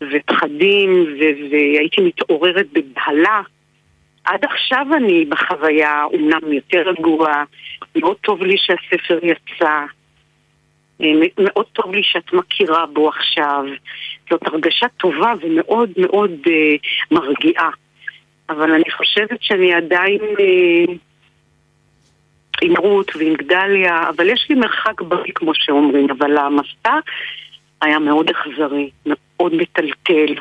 [0.00, 1.06] ופחדים,
[1.50, 3.40] והייתי מתעוררת בבהלה.
[4.24, 7.44] עד עכשיו אני בחוויה אומנם יותר רגועה,
[7.96, 9.84] מאוד טוב לי שהספר יצא,
[11.38, 13.64] מאוד טוב לי שאת מכירה בו עכשיו.
[14.30, 16.50] זאת הרגשה טובה ומאוד מאוד uh,
[17.10, 17.70] מרגיעה.
[18.48, 20.18] אבל אני חושבת שאני עדיין...
[20.20, 20.90] Uh,
[22.62, 26.98] עם רות ועם גדליה, אבל יש לי מרחק בריא כמו שאומרים, אבל המסע
[27.82, 30.34] היה מאוד אכזרי, מאוד מטלטל.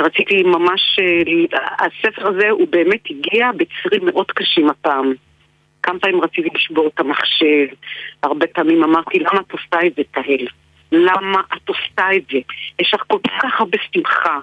[0.00, 5.14] רציתי ממש, אה, הספר הזה הוא באמת הגיע בצירים מאוד קשים הפעם.
[5.86, 7.66] כמה פעמים רציתי לשבור את המחשב,
[8.22, 10.46] הרבה פעמים אמרתי, למה את עושה את זה, תהל?
[10.92, 12.38] למה את עושה את זה?
[12.78, 14.38] יש לך כל כך הרבה שמחה.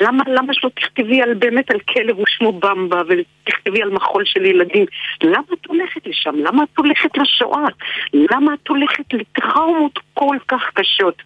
[0.00, 4.86] למה, למה שלא תכתבי על, באמת על כלב ושמו במבה ותכתבי על מחול של ילדים?
[5.22, 6.34] למה את הולכת לשם?
[6.34, 7.68] למה את הולכת לשואה?
[8.12, 11.22] למה את הולכת לטראומות כל כך קשות?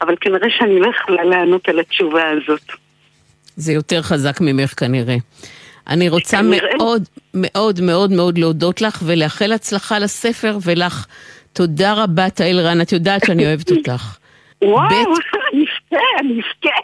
[0.00, 2.72] אבל כנראה שאני לא יכולה לענות על התשובה הזאת.
[3.56, 5.16] זה יותר חזק ממך כנראה.
[5.90, 6.68] אני רוצה כנראה.
[6.78, 7.02] מאוד
[7.34, 11.06] מאוד מאוד מאוד להודות לך ולאחל הצלחה לספר ולך.
[11.52, 14.16] תודה רבה, תהל רן, את יודעת שאני אוהבת אותך.
[14.64, 16.76] וואו, אני אבכה, אני אבכה.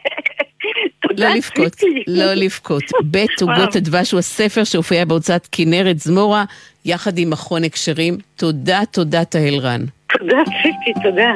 [1.18, 2.82] לא לבכות, לא לבכות.
[3.04, 6.44] בית עוגות הדבש הוא הספר שהופיע בהוצאת כנרת זמורה,
[6.84, 8.18] יחד עם מכון הקשרים.
[8.36, 9.84] תודה, תודה, תהל רן.
[10.18, 11.32] תודה, ציפי, תודה.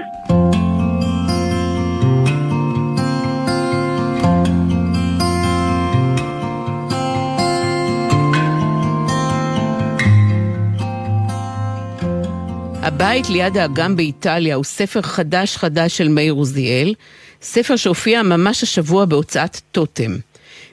[12.94, 16.94] הבית ליד האגם באיטליה הוא ספר חדש חדש של מאיר עוזיאל,
[17.42, 20.16] ספר שהופיע ממש השבוע בהוצאת טוטם.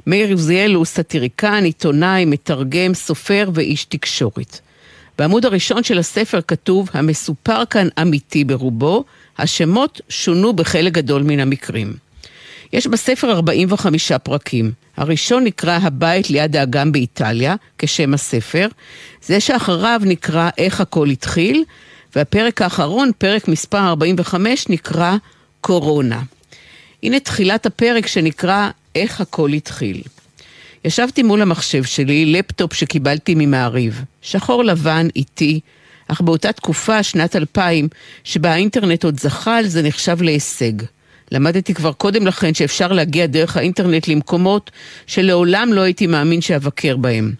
[0.08, 4.60] מאיר עוזיאל הוא סאטיריקן, עיתונאי, מתרגם, סופר ואיש תקשורת.
[5.18, 9.04] בעמוד הראשון של הספר כתוב, המסופר כאן אמיתי ברובו,
[9.38, 11.94] השמות שונו בחלק גדול מן המקרים.
[12.74, 14.72] יש בספר 45 פרקים.
[14.98, 18.68] הראשון נקרא הבית ליד האגם באיטליה, כשם הספר.
[19.22, 21.64] זה שאחריו נקרא איך הכל התחיל,
[22.16, 25.16] והפרק האחרון, פרק מספר 45, נקרא
[25.62, 26.22] קורונה.
[27.04, 30.02] הנה תחילת הפרק שנקרא איך הכל התחיל.
[30.86, 34.04] ישבתי מול המחשב שלי, לפטופ שקיבלתי ממעריב.
[34.22, 35.60] שחור לבן, איטי,
[36.08, 37.88] אך באותה תקופה, שנת 2000,
[38.24, 40.74] שבה האינטרנט עוד זחל, זה נחשב להישג.
[41.32, 44.72] למדתי כבר קודם לכן שאפשר להגיע דרך האינטרנט למקומות
[45.08, 47.34] שלעולם לא הייתי מאמין שאבקר בהם.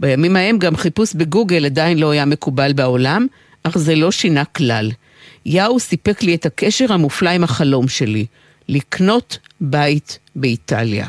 [0.00, 3.26] בימים ההם גם חיפוש בגוגל עדיין לא היה מקובל בעולם,
[3.68, 4.90] אך זה לא שינה כלל.
[5.46, 8.26] יאו סיפק לי את הקשר המופלא עם החלום שלי,
[8.68, 11.06] לקנות בית באיטליה.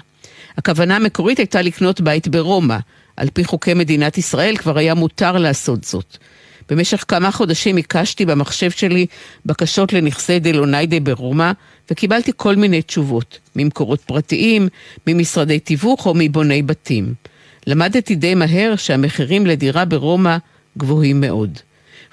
[0.58, 2.78] הכוונה המקורית הייתה לקנות בית ברומא.
[3.19, 6.17] על פי חוקי מדינת ישראל כבר היה מותר לעשות זאת.
[6.69, 9.06] במשך כמה חודשים הקשתי במחשב שלי
[9.45, 11.52] בקשות לנכסי דלוניידה ברומא,
[11.91, 14.67] וקיבלתי כל מיני תשובות, ממקורות פרטיים,
[15.08, 17.13] ממשרדי תיווך או מבוני בתים.
[17.67, 20.38] למדתי די מהר שהמחירים לדירה ברומא
[20.78, 21.60] גבוהים מאוד.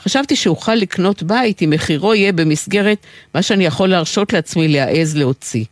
[0.03, 2.99] חשבתי שאוכל לקנות בית אם מחירו יהיה במסגרת
[3.35, 5.65] מה שאני יכול להרשות לעצמי להעז להוציא.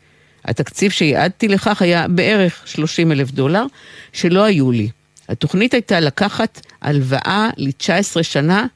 [0.45, 3.65] התקציב שיעדתי לכך היה בערך 30 אלף דולר,
[4.13, 4.89] שלא היו לי.
[5.29, 8.67] התוכנית הייתה לקחת הלוואה ל-19 שנה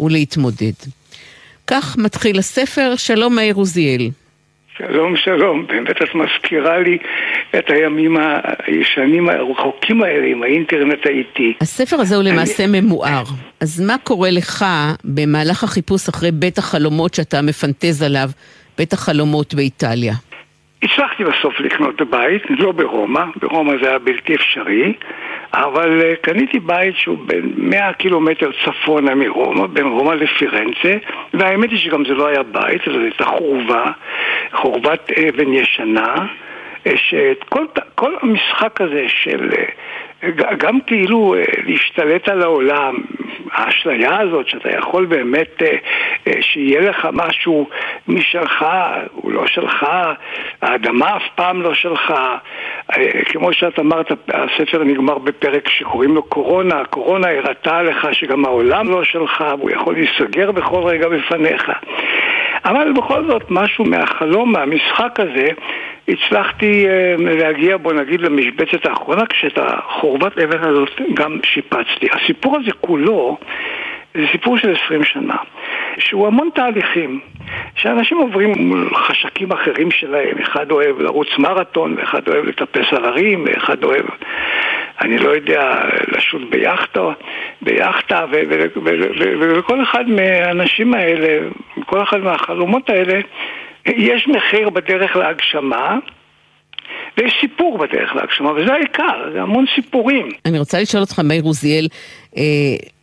[0.00, 0.72] ולהתמודד.
[1.66, 4.10] כך מתחיל הספר, שלום מאיר עוזיאל.
[4.78, 5.66] שלום, שלום.
[5.66, 6.98] באמת את מזכירה לי
[7.58, 8.16] את הימים
[8.66, 11.54] הישנים הרחוקים האלה עם האינטרנט האיטי.
[11.60, 12.80] הספר הזה הוא למעשה אני...
[12.80, 13.22] ממואר.
[13.60, 14.64] אז מה קורה לך
[15.04, 18.28] במהלך החיפוש אחרי בית החלומות שאתה מפנטז עליו,
[18.78, 20.14] בית החלומות באיטליה?
[20.82, 24.92] הצלחתי בסוף לקנות בית, לא ברומא, ברומא זה היה בלתי אפשרי,
[25.56, 30.96] אבל uh, קניתי בית שהוא בין 100 קילומטר צפונה מרומא, בין רומא לפירנצה,
[31.34, 33.84] והאמת היא שגם זה לא היה בית, זו הייתה חורבה,
[34.52, 36.14] חורבת אבן ישנה,
[36.86, 37.64] אה, שאת כל,
[37.94, 39.50] כל המשחק הזה של...
[40.58, 42.96] גם כאילו אה, להשתלט על העולם,
[43.52, 45.76] האשליה הזאת שאתה יכול באמת, אה,
[46.26, 47.68] אה, שיהיה לך משהו
[48.08, 48.64] משלך,
[49.12, 49.86] הוא לא שלך,
[50.62, 52.14] האדמה אף פעם לא שלך,
[53.24, 59.04] כמו שאת אמרת, הספר נגמר בפרק שקוראים לו קורונה, הקורונה הראתה לך שגם העולם לא
[59.04, 61.70] שלך, והוא יכול להיסגר בכל רגע בפניך.
[62.64, 65.48] אבל בכל זאת, משהו מהחלום, מהמשחק הזה,
[66.08, 72.06] הצלחתי אה, להגיע, בוא נגיד, למשבצת האחרונה, כשאת החורבת אבן הזאת גם שיפצתי.
[72.12, 73.38] הסיפור הזה כולו
[74.16, 75.36] זה סיפור של עשרים שנה,
[75.98, 77.20] שהוא המון תהליכים,
[77.74, 83.44] שאנשים עוברים מול חשקים אחרים שלהם, אחד אוהב לרוץ מרתון, ואחד אוהב לטפס על הרים,
[83.46, 84.04] ואחד אוהב,
[85.00, 87.00] אני לא יודע, לשוט ביאכטה,
[87.62, 88.24] ביאכטה,
[89.38, 91.48] ולכל אחד מהאנשים האלה,
[91.86, 93.20] כל אחד מהחלומות האלה,
[93.86, 95.98] יש מחיר בדרך להגשמה,
[97.18, 100.28] ויש סיפור בדרך להגשמה, וזה העיקר, זה המון סיפורים.
[100.44, 101.88] אני רוצה לשאול אותך, מאיר עוזיאל,
[102.36, 102.42] אה,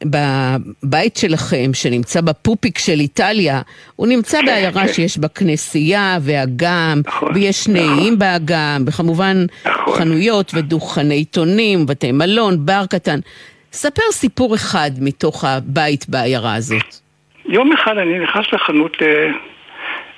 [0.05, 3.61] בבית שלכם, שנמצא בפופיק של איטליה,
[3.95, 4.93] הוא נמצא כן, בעיירה כן.
[4.93, 7.97] שיש בה כנסייה ואגם, נכון, ויש נכון.
[7.97, 9.93] נעים באגם, וכמובן נכון.
[9.93, 13.19] חנויות ודוכני עיתונים, בתי מלון, בר קטן.
[13.71, 16.95] ספר סיפור אחד מתוך הבית בעיירה הזאת.
[17.45, 18.97] יום אחד אני נכנס לחנות...
[19.01, 19.31] אה,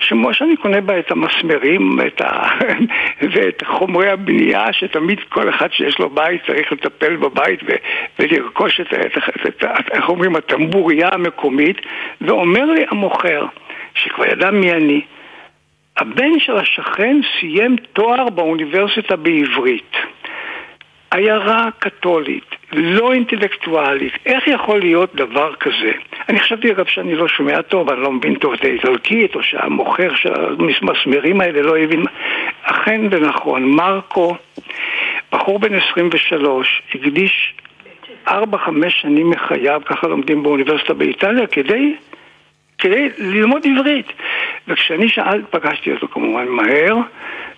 [0.10, 2.48] כמו שאני קונה בה את המסמרים את ה...
[3.34, 7.68] ואת חומרי הבנייה, שתמיד כל אחד שיש לו בית צריך לטפל בבית ו...
[8.20, 11.78] ולרכוש את, את, את, את, איך אומרים, הטמבוריה המקומית,
[12.22, 13.46] ואומר לי המוכר,
[13.94, 15.02] שכבר ידע מי אני,
[15.98, 19.96] הבן של השכן סיים תואר באוניברסיטה בעברית.
[21.16, 24.14] עיירה קתולית, לא אינטלקטואלית.
[24.26, 25.92] איך יכול להיות דבר כזה?
[26.30, 30.16] אני חשבתי אגב שאני לא שומע טוב, אני לא מבין טוב את האיטלקית, או שהמוכר
[30.16, 30.34] של
[30.80, 32.04] המסמרים האלה לא הבין.
[32.64, 34.36] אכן ונכון, מרקו,
[35.32, 37.54] בחור בן 23, הקדיש
[38.28, 38.32] 4-5
[38.90, 41.96] שנים מחייו, ככה לומדים באוניברסיטה באיטליה, כדי
[42.78, 44.06] כדי ללמוד עברית.
[44.68, 46.98] וכשאני שאלתי, פגשתי אותו כמובן מהר,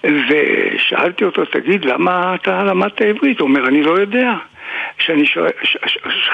[0.04, 3.40] ושאלתי אותו, תגיד, למה אתה למדת עברית?
[3.40, 4.34] הוא אומר, אני לא יודע.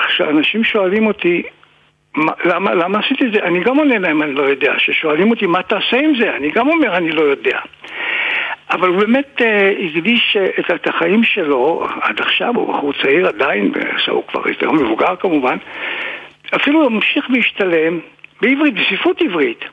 [0.07, 1.43] כשאנשים שואלים אותי,
[2.45, 3.39] למה, למה עשיתי את זה?
[3.43, 4.73] אני גם עונה להם, אני לא יודע.
[4.77, 6.35] כששואלים אותי, מה תעשה עם זה?
[6.35, 7.59] אני גם אומר, אני לא יודע.
[8.71, 9.43] אבל הוא באמת uh,
[9.89, 13.71] הקדיש uh, את החיים שלו, עד עכשיו הוא בחור צעיר עדיין,
[14.07, 15.57] הוא כבר יותר מבוגר כמובן,
[16.55, 17.99] אפילו הוא ממשיך להשתלם
[18.41, 19.65] בעברית, בספרות עברית.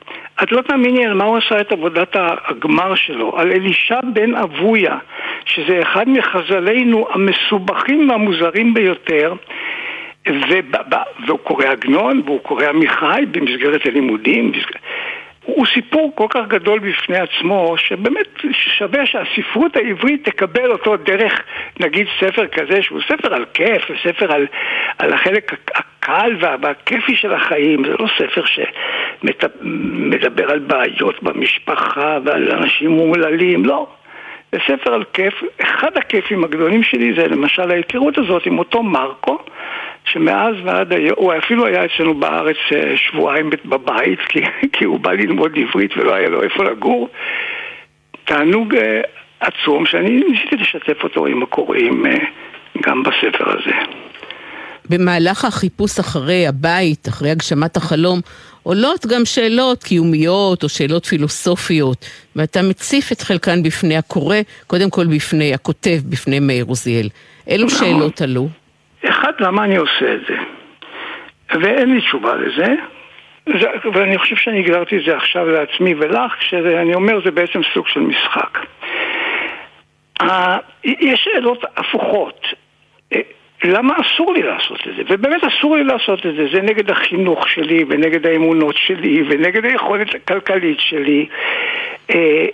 [0.43, 4.97] את לא תאמיני על מה הוא עשה את עבודת הגמר שלו, על אלישע בן אבויה,
[5.45, 9.33] שזה אחד מחז"לינו המסובכים והמוזרים ביותר.
[11.27, 14.51] והוא קורא עגנון והוא קורא עמיחי במסגרת הלימודים.
[15.45, 21.41] הוא סיפור כל כך גדול בפני עצמו, שבאמת שווה שהספרות העברית תקבל אותו דרך,
[21.79, 24.47] נגיד, ספר כזה, שהוא ספר על כיף, ספר על,
[24.97, 32.89] על החלק הקל והכיפי של החיים, זה לא ספר שמדבר על בעיות במשפחה ועל אנשים
[32.89, 33.87] מומללים, לא.
[34.51, 39.37] זה ספר על כיף, אחד הכיפים הגדולים שלי זה למשל ההיכרות הזאת עם אותו מרקו,
[40.13, 44.41] שמאז ועד היום, הוא אפילו היה אצלנו בארץ אה, שבועיים בבית, כי,
[44.73, 47.09] כי הוא בא ללמוד עברית ולא היה לו איפה לגור.
[48.25, 49.01] תענוג אה,
[49.39, 52.17] עצום שאני ניסיתי לשתף אותו עם הקוראים אה,
[52.85, 53.75] גם בספר הזה.
[54.89, 58.19] במהלך החיפוש אחרי הבית, אחרי הגשמת החלום,
[58.63, 65.05] עולות גם שאלות קיומיות או שאלות פילוסופיות, ואתה מציף את חלקן בפני הקורא, קודם כל
[65.05, 67.09] בפני הכותב, בפני מאיר עוזיאל.
[67.47, 67.79] אילו נכון.
[67.79, 68.47] שאלות עלו?
[69.09, 70.37] אחד, למה אני עושה את זה?
[71.61, 72.75] ואין לי תשובה לזה,
[73.45, 77.87] זה, ואני חושב שאני הגדרתי את זה עכשיו לעצמי ולך, כשאני אומר זה בעצם סוג
[77.87, 78.59] של משחק.
[80.83, 82.47] יש שאלות הפוכות.
[83.63, 85.03] למה אסור לי לעשות את זה?
[85.09, 90.15] ובאמת אסור לי לעשות את זה, זה נגד החינוך שלי ונגד האמונות שלי ונגד היכולת
[90.15, 91.25] הכלכלית שלי.
[92.09, 92.45] אה,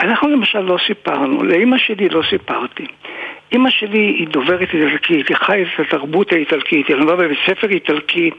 [0.00, 2.86] אנחנו למשל לא סיפרנו, לאימא שלי לא סיפרתי.
[3.52, 8.30] אימא שלי היא דוברת איטלקית, היא חיה את התרבות האיטלקית, היא למדה בבית ספר איטלקי,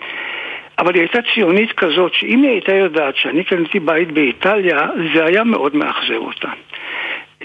[0.80, 4.78] אבל היא הייתה ציונית כזאת, שאם היא הייתה יודעת שאני קניתי בית באיטליה,
[5.13, 6.50] זה היה מאוד מאכזב אותה.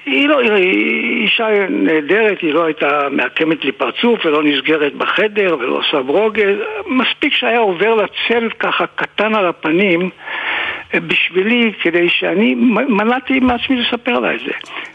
[0.06, 5.78] היא לא, היא אישה נהדרת, היא לא הייתה מעקמת לי פרצוף ולא נסגרת בחדר ולא
[5.78, 8.04] עושה ברוגז, מספיק שהיה עובר לה
[8.58, 10.10] ככה קטן על הפנים
[11.00, 12.54] בשבילי, כדי שאני
[12.88, 14.52] מנעתי מעצמי לספר לה את זה.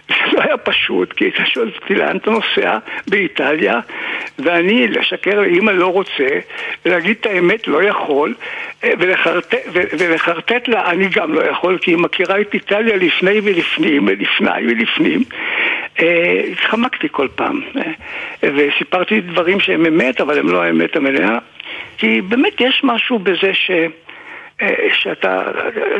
[0.31, 3.79] זה לא היה פשוט, כי הייתה שואלת אותי לאן אתה נוסע באיטליה,
[4.39, 6.27] ואני לשקר לאמא לא רוצה,
[6.85, 8.33] ולהגיד את האמת לא יכול,
[9.99, 15.23] ולחרטט לה אני גם לא יכול, כי היא מכירה את איטליה לפני ולפנים, ולפני ולפנים.
[15.99, 17.91] אה, התחמקתי כל פעם, אה,
[18.43, 21.37] וסיפרתי דברים שהם אמת, אבל הם לא האמת המלאה,
[21.97, 23.71] כי באמת יש משהו בזה ש...
[24.61, 25.43] אה, שאתה,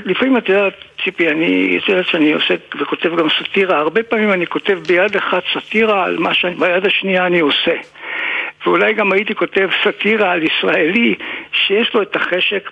[0.06, 4.48] לפעמים את יודעת, ציפי, אני, את יודעת שאני עוסק וכותב גם סאטירה, הרבה פעמים אני
[4.48, 7.76] כותב ביד אחת סאטירה על מה שביד השנייה אני עושה.
[8.66, 11.16] ואולי גם הייתי כותב סאטירה על ישראלי
[11.52, 12.70] שיש לו את החשק,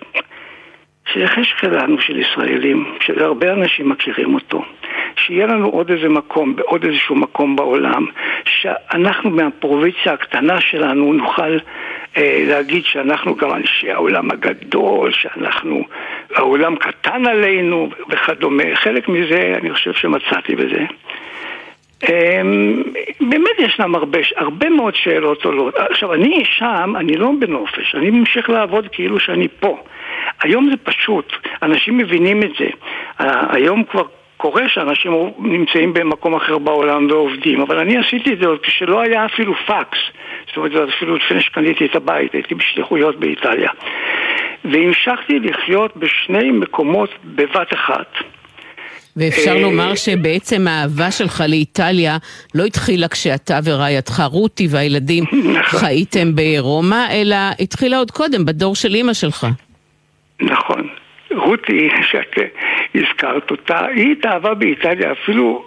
[1.14, 4.64] שזה חשק שלנו של ישראלים, שהרבה אנשים מכירים אותו.
[5.16, 8.06] שיהיה לנו עוד איזה מקום, בעוד איזשהו מקום בעולם,
[8.46, 11.58] שאנחנו מהפרובינציה הקטנה שלנו נוכל
[12.24, 15.84] להגיד שאנחנו גם אנשי העולם הגדול, שאנחנו,
[16.36, 18.64] העולם קטן עלינו וכדומה.
[18.76, 20.86] חלק מזה אני חושב שמצאתי בזה.
[22.04, 22.42] אה,
[23.22, 25.76] באמת ישנם הרבה, הרבה מאוד שאלות עולות.
[25.76, 29.84] עכשיו, אני שם, אני לא בנופש, אני ממשיך לעבוד כאילו שאני פה.
[30.42, 32.68] היום זה פשוט, אנשים מבינים את זה.
[33.50, 34.04] היום כבר
[34.38, 39.26] קורה שאנשים נמצאים במקום אחר בעולם ועובדים, אבל אני עשיתי את זה עוד כשלא היה
[39.26, 40.00] אפילו פקס,
[40.48, 43.70] זאת אומרת, אפילו לפני שקניתי את הבית, הייתי בשליחויות באיטליה.
[44.66, 48.08] והמשכתי לחיות בשני מקומות בבת אחת.
[49.18, 52.18] ואפשר אה, לומר שבעצם האהבה שלך לאיטליה
[52.56, 55.80] לא התחילה כשאתה ורעייתך רותי והילדים נכון.
[55.80, 59.48] חייתם ברומא, אלא התחילה עוד קודם, בדור של אימא שלך.
[60.42, 60.88] נכון.
[61.36, 62.36] רותי, שאת
[62.96, 65.66] הזכרת אותה, היא התאהבה באיטליה אפילו,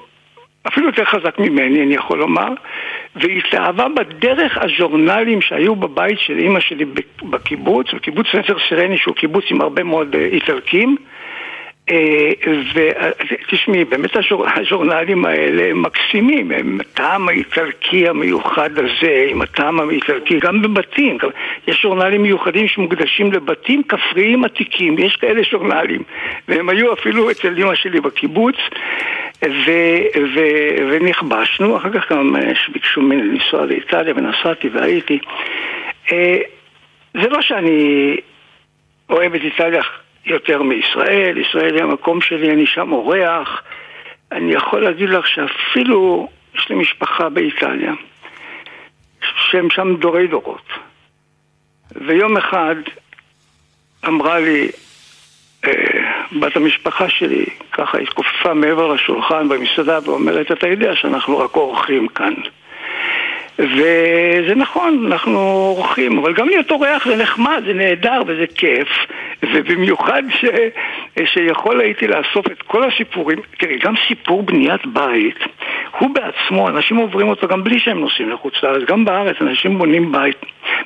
[0.69, 2.49] אפילו יותר חזק ממני, אני יכול לומר,
[3.17, 6.85] והיא התאהבה בדרך הז'ורנלים שהיו בבית של אימא שלי
[7.23, 10.97] בקיבוץ, בקיבוץ נצר סרני, שהוא קיבוץ עם הרבה מאוד אה, איטלקים.
[12.75, 14.11] ותשמעי, באמת
[14.57, 21.19] הז'ורנלים האלה הם מקסימים, הם הטעם האיטלקי המיוחד הזה, עם הטעם האיטלקי, גם בבתים,
[21.67, 26.03] יש ז'ורנלים מיוחדים שמוקדשים לבתים כפריים עתיקים, יש כאלה ז'ורנלים,
[26.49, 28.57] והם היו אפילו אצל אמא שלי בקיבוץ,
[29.45, 29.71] ו,
[30.35, 30.41] ו,
[30.91, 32.37] ונכבשנו, אחר כך גם
[32.73, 35.19] ביקשו ממני לנסוע לאיטליה ונסעתי והייתי.
[37.15, 38.17] זה לא שאני
[39.11, 39.83] אוהב את איטליה
[40.25, 43.63] יותר מישראל, ישראל היא המקום שלי, אני שם אורח.
[44.33, 47.93] אני יכול להגיד לך שאפילו יש לי משפחה באיטליה,
[49.51, 50.69] שהם שם דורי דורות.
[51.97, 52.75] ויום אחד
[54.09, 54.71] אמרה לי
[55.65, 55.73] אה,
[56.41, 62.35] בת המשפחה שלי, ככה התכופפה מעבר לשולחן במסעדה ואומרת, אתה יודע שאנחנו רק אורחים כאן.
[63.61, 65.39] וזה נכון, אנחנו
[65.77, 68.89] אורחים, אבל גם להיות אורח זה נחמד, זה נהדר וזה כיף,
[69.43, 70.45] ובמיוחד ש...
[71.25, 73.39] שיכול הייתי לאסוף את כל הסיפורים.
[73.59, 75.39] תראי, גם סיפור בניית בית,
[75.99, 80.13] הוא בעצמו, אנשים עוברים אותו גם בלי שהם נוסעים לחוץ לארץ, גם בארץ אנשים בונים
[80.13, 80.37] בית,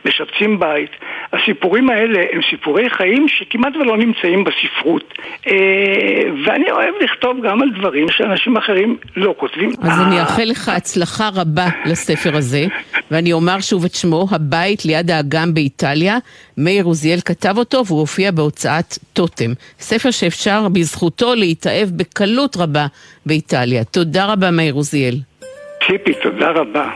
[0.04, 0.90] משפצים בית.
[1.32, 5.14] הסיפורים האלה הם סיפורי חיים שכמעט ולא נמצאים בספרות.
[5.46, 5.54] אה,
[6.46, 9.70] ואני אוהב לכתוב גם על דברים שאנשים אחרים לא כותבים.
[9.82, 12.63] אז אני אאחל לך הצלחה רבה לספר הזה,
[13.10, 16.18] ואני אומר שוב את שמו, הבית ליד האגם באיטליה.
[16.58, 19.52] מאיר עוזיאל כתב אותו והוא הופיע בהוצאת טוטם.
[19.80, 22.86] ספר שאפשר בזכותו להתאהב בקלות רבה
[23.26, 23.84] באיטליה.
[23.84, 25.16] תודה רבה מאיר עוזיאל.
[25.86, 26.90] ציפי, תודה רבה.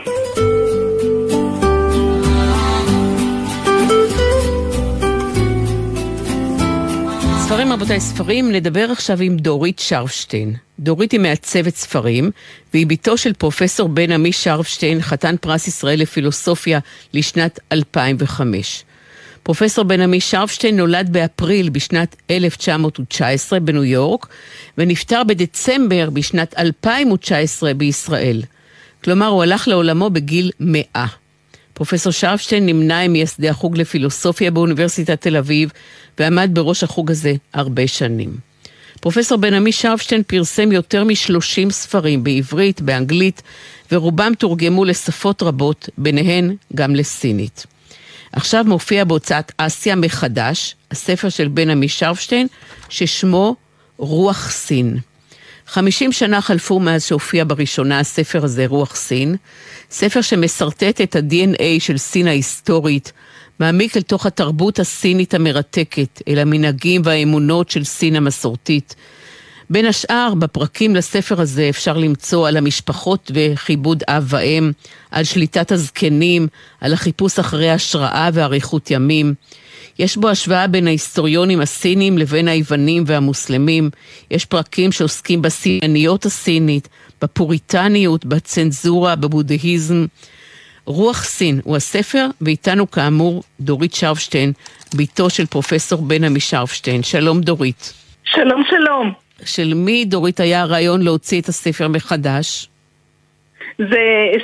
[7.49, 10.68] ספרים רבותיי, ספרים, נדבר עכשיו עם דורית שרפשטיין.
[10.79, 12.31] דורית היא מעצבת ספרים,
[12.73, 16.79] והיא בתו של פרופסור בן עמי שרפשטיין, חתן פרס ישראל לפילוסופיה
[17.13, 18.83] לשנת 2005.
[19.43, 24.27] פרופסור בן עמי שרפשטיין נולד באפריל בשנת 1919 בניו יורק,
[24.77, 28.41] ונפטר בדצמבר בשנת 2019 בישראל.
[29.03, 30.83] כלומר, הוא הלך לעולמו בגיל 100.
[31.73, 35.71] פרופסור שרפשטיין נמנה עם מייסדי החוג לפילוסופיה באוניברסיטת תל אביב,
[36.19, 38.48] ועמד בראש החוג הזה הרבה שנים.
[38.99, 43.41] פרופסור בן עמי שרפשטיין פרסם יותר מ-30 ספרים בעברית, באנגלית,
[43.91, 47.65] ורובם תורגמו לשפות רבות, ביניהן גם לסינית.
[48.31, 52.47] עכשיו מופיע בהוצאת אסיה מחדש, הספר של בן עמי שרפשטיין,
[52.89, 53.55] ששמו
[53.97, 54.97] רוח סין.
[55.67, 59.35] 50 שנה חלפו מאז שהופיע בראשונה הספר הזה, רוח סין,
[59.91, 63.11] ספר שמשרטט את ה-DNA של סין ההיסטורית,
[63.59, 68.95] מעמיק אל תוך התרבות הסינית המרתקת, אל המנהגים והאמונות של סין המסורתית.
[69.69, 74.71] בין השאר, בפרקים לספר הזה אפשר למצוא על המשפחות וכיבוד אב ואם,
[75.11, 76.47] על שליטת הזקנים,
[76.81, 79.33] על החיפוש אחרי השראה ואריכות ימים.
[79.99, 83.89] יש בו השוואה בין ההיסטוריונים הסינים לבין היוונים והמוסלמים.
[84.31, 86.89] יש פרקים שעוסקים בסייניות הסינית,
[87.21, 90.05] בפוריטניות, בצנזורה, בבודהיזם.
[90.89, 94.51] רוח סין הוא הספר, ואיתנו כאמור דורית שרפשטיין,
[94.97, 97.03] בתו של פרופסור בן עמי שרפשטיין.
[97.03, 97.93] שלום דורית.
[98.23, 99.13] שלום שלום.
[99.45, 102.67] של מי דורית היה הרעיון להוציא את הספר מחדש?
[103.77, 103.99] זה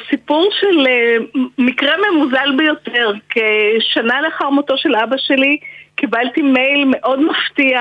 [0.09, 3.11] סיפור של אה, מקרה ממוזל ביותר.
[3.29, 5.57] כשנה לאחר מותו של אבא שלי
[5.95, 7.79] קיבלתי מייל מאוד מפתיע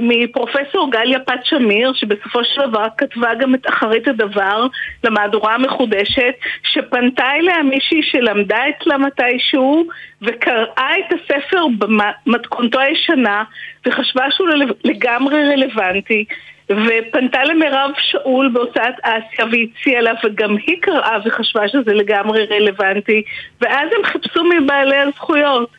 [0.00, 4.66] מפרופסור גליה פת שמיר, שבסופו של דבר כתבה גם את אחרית הדבר
[5.04, 9.86] למהדורה המחודשת, שפנתה אליה מישהי שלמדה אצלה מתישהו
[10.22, 13.44] וקראה את הספר במתכונתו הישנה
[13.86, 14.48] וחשבה שהוא
[14.84, 16.24] לגמרי רלוונטי.
[16.70, 23.22] ופנתה למירב שאול בהוצאת אסיה והציעה לה וגם היא קראה וחשבה שזה לגמרי רלוונטי
[23.60, 25.70] ואז הם חיפשו מבעלי הזכויות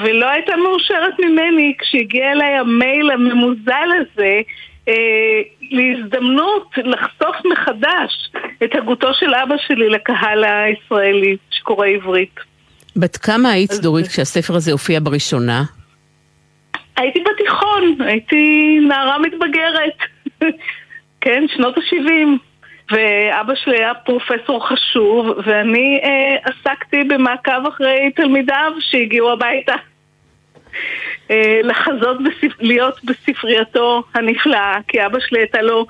[0.00, 4.40] ולא הייתה מאושרת ממני כשהגיע אליי המייל הממוזל הזה
[4.88, 4.94] אה,
[5.70, 8.30] להזדמנות לחשוף מחדש
[8.64, 12.40] את הגותו של אבא שלי לקהל הישראלי שקורא עברית.
[12.96, 15.62] בת כמה היית, דורית, כשהספר הזה הופיע בראשונה?
[16.96, 19.96] הייתי בתיכון, הייתי נערה מתבגרת,
[21.20, 22.47] כן, שנות ה-70.
[22.90, 29.74] ואבא שלי היה פרופסור חשוב, ואני אה, עסקתי במעקב אחרי תלמידיו שהגיעו הביתה.
[31.30, 32.60] אה, לחזות, בספ...
[32.60, 35.86] להיות בספרייתו הנפלאה, כי אבא שלי הייתה לו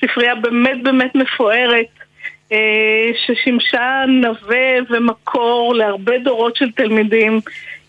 [0.00, 1.86] ספרייה באמת באמת מפוארת,
[2.52, 7.40] אה, ששימשה נווה ומקור להרבה דורות של תלמידים.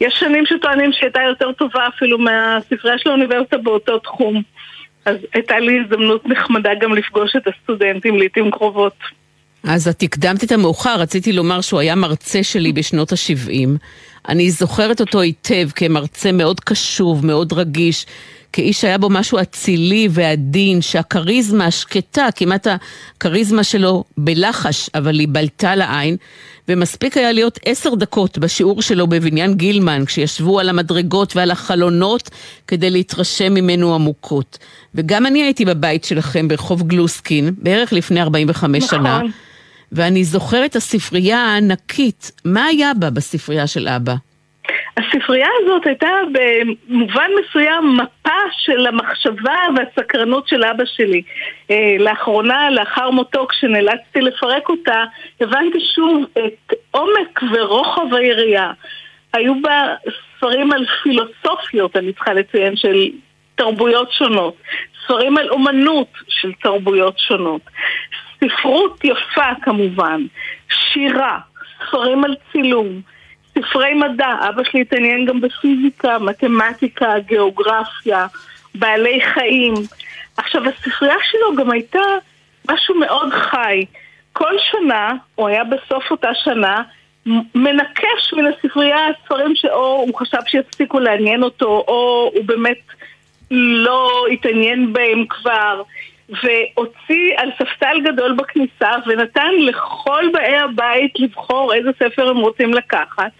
[0.01, 4.41] יש שנים שטוענים שהייתה יותר טובה אפילו מהספרייה של האוניברסיטה באותו תחום.
[5.05, 8.95] אז הייתה לי הזדמנות נחמדה גם לפגוש את הסטודנטים לעיתים קרובות.
[9.63, 13.69] אז את הקדמת את המאוחר, רציתי לומר שהוא היה מרצה שלי בשנות ה-70.
[14.29, 18.05] אני זוכרת אותו היטב כמרצה מאוד קשוב, מאוד רגיש,
[18.53, 25.75] כאיש שהיה בו משהו אצילי ועדין, שהכריזמה השקטה, כמעט הכריזמה שלו בלחש, אבל היא בלטה
[25.75, 26.17] לעין,
[26.67, 32.29] ומספיק היה להיות עשר דקות בשיעור שלו בבניין גילמן, כשישבו על המדרגות ועל החלונות
[32.67, 34.57] כדי להתרשם ממנו עמוקות.
[34.95, 38.99] וגם אני הייתי בבית שלכם ברחוב גלוסקין, בערך לפני 45 נכון.
[38.99, 39.21] שנה.
[39.91, 42.31] ואני זוכרת הספרייה הענקית.
[42.45, 44.15] מה היה בה בספרייה של אבא?
[44.97, 51.21] הספרייה הזאת הייתה במובן מסוים מפה של המחשבה והסקרנות של אבא שלי.
[51.71, 55.03] אה, לאחרונה, לאחר מותו, כשנאלצתי לפרק אותה,
[55.41, 58.71] הבנתי שוב את עומק ורוחב היריעה.
[59.33, 59.95] היו בה
[60.37, 63.09] ספרים על פילוסופיות, אני צריכה לציין, של
[63.55, 64.55] תרבויות שונות.
[65.03, 67.61] ספרים על אומנות של תרבויות שונות.
[68.43, 70.25] ספרות יפה כמובן.
[70.69, 71.39] שירה.
[71.87, 73.01] ספרים על צילום.
[73.59, 78.27] ספרי מדע, אבא שלי התעניין גם בפיזיקה, מתמטיקה, גיאוגרפיה,
[78.75, 79.73] בעלי חיים.
[80.37, 81.99] עכשיו, הספרייה שלו גם הייתה
[82.71, 83.85] משהו מאוד חי.
[84.33, 86.81] כל שנה, הוא היה בסוף אותה שנה,
[87.55, 92.79] מנקש מן הספרייה ספרים שאו הוא חשב שיפסיקו לעניין אותו, או הוא באמת
[93.51, 95.81] לא התעניין בהם כבר.
[96.43, 103.31] והוציא על ספסל גדול בכניסה ונתן לכל באי הבית לבחור איזה ספר הם רוצים לקחת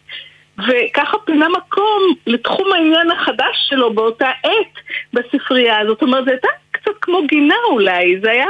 [0.57, 4.83] וככה פינה מקום לתחום העניין החדש שלו באותה עת
[5.13, 5.77] בספרייה.
[5.87, 8.47] זאת אומרת, זה הייתה קצת כמו גינה אולי, זה היה,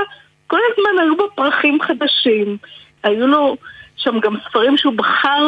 [0.48, 2.58] כל הזמן היו בו פרחים חדשים.
[3.04, 3.58] היו לו
[3.96, 5.48] שם גם ספרים שהוא בחר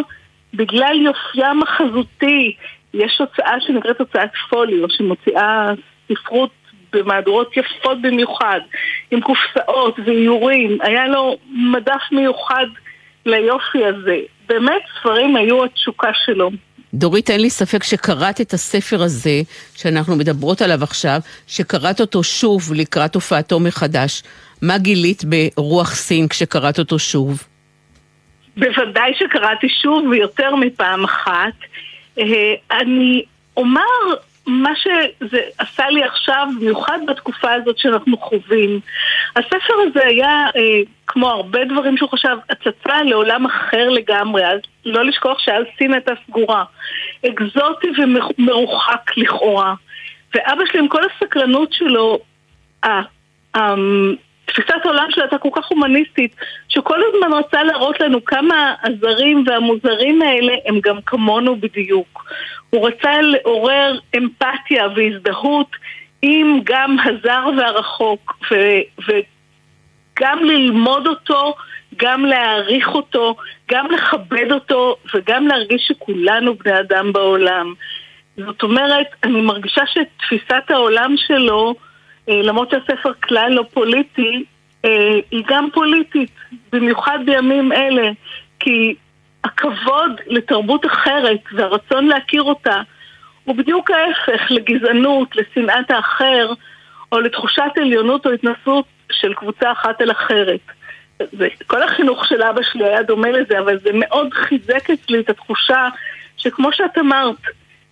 [0.53, 2.55] בגלל יופיים החזותי.
[2.93, 5.71] יש הוצאה שנקראת הוצאת פוליו, שמוציאה
[6.07, 6.51] ספרות
[6.95, 8.59] במהדורות יפות במיוחד,
[9.11, 10.77] עם קופסאות ואיורים.
[10.81, 11.37] היה לו
[11.71, 12.65] מדף מיוחד
[13.25, 14.17] ליופי הזה.
[14.47, 16.51] באמת ספרים היו התשוקה שלו.
[16.93, 19.41] דורית, אין לי ספק שקראת את הספר הזה,
[19.75, 24.23] שאנחנו מדברות עליו עכשיו, שקראת אותו שוב לקראת הופעתו מחדש.
[24.61, 27.43] מה גילית ברוח סין כשקראת אותו שוב?
[28.57, 31.53] בוודאי שקראתי שוב ויותר מפעם אחת.
[32.19, 32.23] אה,
[32.71, 33.23] אני
[33.57, 33.81] אומר
[34.47, 38.79] מה שזה עשה לי עכשיו, במיוחד בתקופה הזאת שאנחנו חווים.
[39.35, 40.61] הספר הזה היה, אה,
[41.07, 44.45] כמו הרבה דברים שהוא חשב, הצצה לעולם אחר לגמרי.
[44.45, 46.63] אז לא לשכוח שאז סין הייתה סגורה.
[47.27, 49.73] אקזוטי ומרוחק לכאורה.
[50.35, 52.19] ואבא שלי עם כל הסקרנות שלו,
[52.83, 53.01] אה,
[53.55, 53.75] אה,
[54.45, 56.35] תפיסת העולם שלה הייתה כל כך הומניסטית,
[56.69, 62.25] שכל הזמן רצה להראות לנו כמה הזרים והמוזרים האלה הם גם כמונו בדיוק.
[62.69, 65.75] הוא רצה לעורר אמפתיה והזדהות
[66.21, 71.53] עם גם הזר והרחוק, ו- וגם ללמוד אותו,
[71.97, 73.35] גם להעריך אותו,
[73.71, 77.73] גם לכבד אותו, וגם להרגיש שכולנו בני אדם בעולם.
[78.37, 81.75] זאת אומרת, אני מרגישה שתפיסת העולם שלו
[82.27, 84.43] למרות שהספר כלל לא פוליטי,
[84.85, 86.31] אה, היא גם פוליטית,
[86.71, 88.11] במיוחד בימים אלה,
[88.59, 88.95] כי
[89.43, 92.81] הכבוד לתרבות אחרת והרצון להכיר אותה
[93.43, 96.53] הוא בדיוק ההפך לגזענות, לשנאת האחר,
[97.11, 100.59] או לתחושת עליונות או התנסות של קבוצה אחת אל אחרת.
[101.67, 105.87] כל החינוך של אבא שלי היה דומה לזה, אבל זה מאוד חיזק אצלי את התחושה
[106.37, 107.41] שכמו שאת אמרת,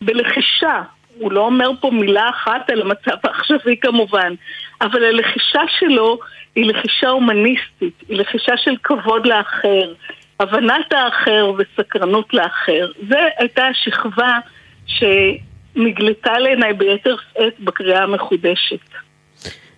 [0.02, 0.82] בלחישה,
[1.20, 4.34] הוא לא אומר פה מילה אחת על המצב העכשווי כמובן,
[4.82, 6.20] אבל הלחישה שלו
[6.56, 9.94] היא לחישה הומניסטית, היא לחישה של כבוד לאחר,
[10.40, 12.92] הבנת האחר וסקרנות לאחר.
[13.10, 14.38] זו הייתה השכבה
[14.86, 19.03] שנגלתה לעיניי ביתר שאת בקריאה המחודשת.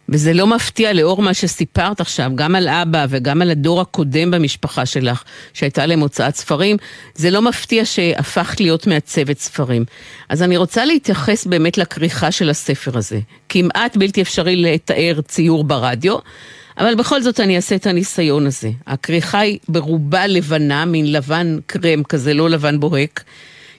[0.09, 4.85] וזה לא מפתיע לאור מה שסיפרת עכשיו, גם על אבא וגם על הדור הקודם במשפחה
[4.85, 6.77] שלך, שהייתה להם הוצאת ספרים,
[7.15, 9.85] זה לא מפתיע שהפכת להיות מעצבת ספרים.
[10.29, 13.19] אז אני רוצה להתייחס באמת לכריכה של הספר הזה.
[13.49, 16.17] כמעט בלתי אפשרי לתאר ציור ברדיו,
[16.77, 18.69] אבל בכל זאת אני אעשה את הניסיון הזה.
[18.87, 23.23] הכריכה היא ברובה לבנה, מין לבן קרם כזה, לא לבן בוהק.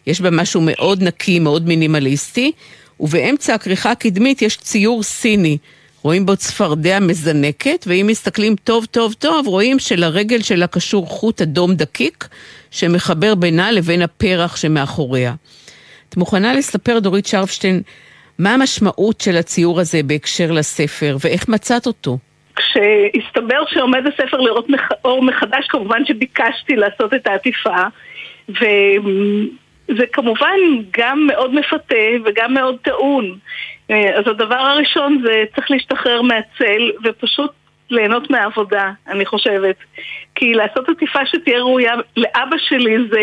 [0.06, 2.52] יש בה משהו מאוד נקי, מאוד מינימליסטי,
[3.00, 5.58] ובאמצע הכריכה הקדמית יש ציור סיני.
[6.06, 11.74] רואים בו צפרדע מזנקת, ואם מסתכלים טוב טוב טוב, רואים שלרגל שלה קשור חוט אדום
[11.74, 12.28] דקיק,
[12.70, 15.34] שמחבר בינה לבין הפרח שמאחוריה.
[16.08, 17.82] את מוכנה לספר, דורית שרפשטיין,
[18.38, 22.18] מה המשמעות של הציור הזה בהקשר לספר, ואיך מצאת אותו?
[22.56, 24.66] כשהסתבר שעומד הספר לראות
[25.04, 27.82] אור מחדש, כמובן שביקשתי לעשות את העטיפה,
[28.48, 30.56] וזה כמובן
[30.98, 33.38] גם מאוד מפתה וגם מאוד טעון.
[33.90, 37.50] אה, אז הדבר הראשון זה צריך להשתחרר מהצל ופשוט
[37.90, 39.76] ליהנות מהעבודה, אני חושבת.
[40.34, 43.20] כי לעשות עטיפה שתהיה ראויה לאבא שלי זה,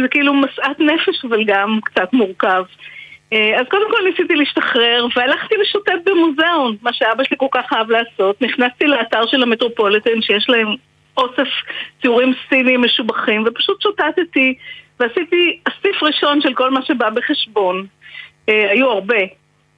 [0.00, 2.64] זה כאילו משאת נפש, אבל גם קצת מורכב.
[3.32, 7.90] אה, אז קודם כל ניסיתי להשתחרר והלכתי לשוטט במוזיאון, מה שאבא שלי כל כך אהב
[7.90, 8.42] לעשות.
[8.42, 10.74] נכנסתי לאתר של המטרופוליטן שיש להם
[11.16, 11.48] אוסף
[12.02, 14.54] ציורים סיניים משובחים ופשוט שוטטתי
[15.00, 17.86] ועשיתי אסיף ראשון של כל מה שבא בחשבון.
[18.48, 19.18] אה, היו הרבה.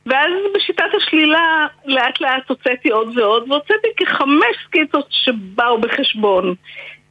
[0.09, 6.55] ואז בשיטת השלילה לאט לאט הוצאתי עוד ועוד והוצאתי כחמש סקיצות שבאו בחשבון.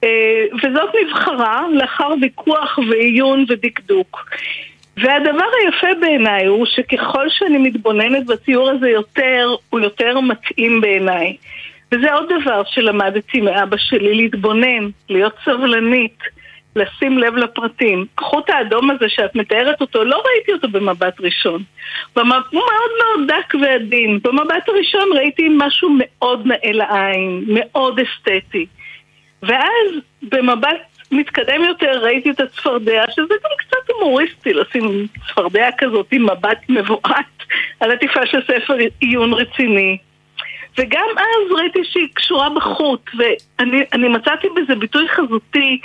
[0.04, 4.26] אה, וזאת נבחרה לאחר ויכוח ועיון ודקדוק.
[4.98, 11.36] והדבר היפה בעיניי הוא שככל שאני מתבוננת בציור הזה יותר, הוא יותר מתאים בעיניי.
[11.92, 16.20] וזה עוד דבר שלמדתי מאבא שלי, להתבונן, להיות סבלנית,
[16.78, 18.06] לשים לב לפרטים.
[18.18, 21.64] החוט האדום הזה שאת מתארת אותו, לא ראיתי אותו במבט ראשון.
[22.16, 22.42] במב...
[22.52, 24.20] הוא מאוד מאוד דק ועדין.
[24.24, 28.66] במבט הראשון ראיתי משהו מאוד נאה לעין, מאוד אסתטי.
[29.44, 29.88] ואז
[30.22, 36.60] במבט מתקדם יותר ראיתי את הצפרדע, שזה גם קצת הומוריסטי לשים צפרדע כזאת עם מבט
[36.70, 37.26] מבועת
[37.80, 39.98] על עטיפה של ספר עיון רציני.
[40.78, 45.80] וגם אז ראיתי שהיא קשורה בחוט, ואני מצאתי בזה ביטוי חזותי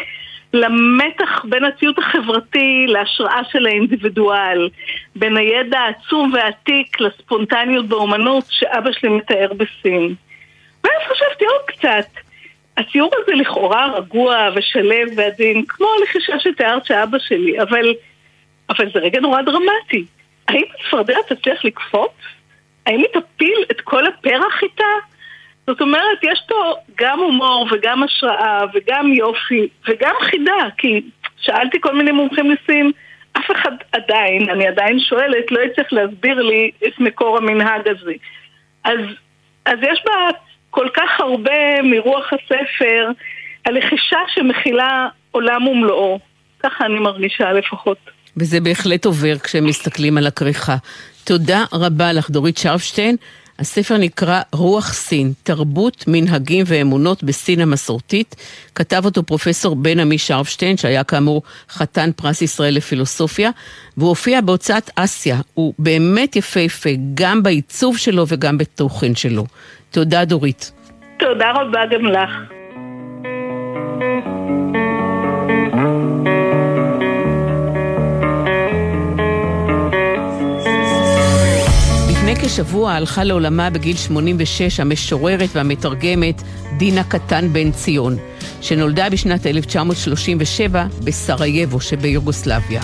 [0.52, 4.68] למתח בין הציות החברתי להשראה של האינדיבידואל,
[5.16, 10.14] בין הידע העצום והעתיק לספונטניות באומנות שאבא שלי מתאר בסין.
[10.84, 12.10] ואז חשבתי עוד קצת,
[12.76, 17.94] הציור הזה לכאורה רגוע ושלב ועדין, כמו הלחישה שתיארת שאבא שלי, אבל,
[18.70, 20.04] אבל זה רגע נורא דרמטי.
[20.48, 22.12] האם הצפרדע תצליח לקפוץ?
[22.86, 24.84] האם היא תפיל את כל הפרח איתה?
[25.66, 31.00] זאת אומרת, יש פה גם הומור וגם השראה וגם יופי וגם חידה, כי
[31.40, 32.90] שאלתי כל מיני מומחים לסין,
[33.32, 38.12] אף אחד עדיין, אני עדיין שואלת, לא יצטרך להסביר לי את מקור המנהג הזה.
[38.84, 39.00] אז,
[39.64, 40.12] אז יש בה
[40.70, 43.10] כל כך הרבה מרוח הספר,
[43.66, 46.18] הלחישה שמכילה עולם ומלואו.
[46.62, 47.98] ככה אני מרגישה לפחות.
[48.36, 50.76] וזה בהחלט עובר כשמסתכלים על הכריכה.
[51.24, 53.16] תודה רבה לך, דורית שרפשטיין.
[53.58, 58.36] הספר נקרא רוח סין, תרבות, מנהגים ואמונות בסין המסורתית.
[58.74, 63.50] כתב אותו פרופסור בן עמי שרפשטיין, שהיה כאמור חתן פרס ישראל לפילוסופיה,
[63.96, 65.36] והוא הופיע בהוצאת אסיה.
[65.54, 69.46] הוא באמת יפהפה, גם בעיצוב שלו וגם בתוכן שלו.
[69.90, 70.72] תודה, דורית.
[71.18, 72.30] תודה רבה גם לך.
[82.44, 86.42] כשבוע הלכה לעולמה בגיל 86 המשוררת והמתרגמת
[86.78, 88.16] דינה קטן בן ציון,
[88.60, 92.82] שנולדה בשנת 1937 בסרייבו שביוגוסלביה.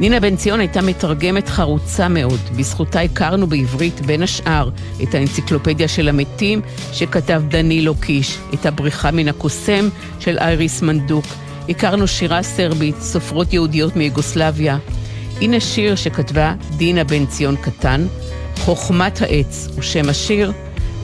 [0.00, 2.40] נינה בן ציון הייתה מתרגמת חרוצה מאוד.
[2.56, 4.70] בזכותה הכרנו בעברית, בין השאר,
[5.02, 6.60] את האנציקלופדיה של המתים
[6.92, 9.88] שכתב דנילו קיש, את הבריחה מן הקוסם
[10.20, 11.24] של אייריס מנדוק.
[11.68, 14.78] הכרנו שירה סרבית, סופרות יהודיות מיוגוסלביה.
[15.40, 18.06] הנה שיר שכתבה דינה בן ציון קטן,
[18.58, 20.52] חוכמת העץ הוא שם השיר,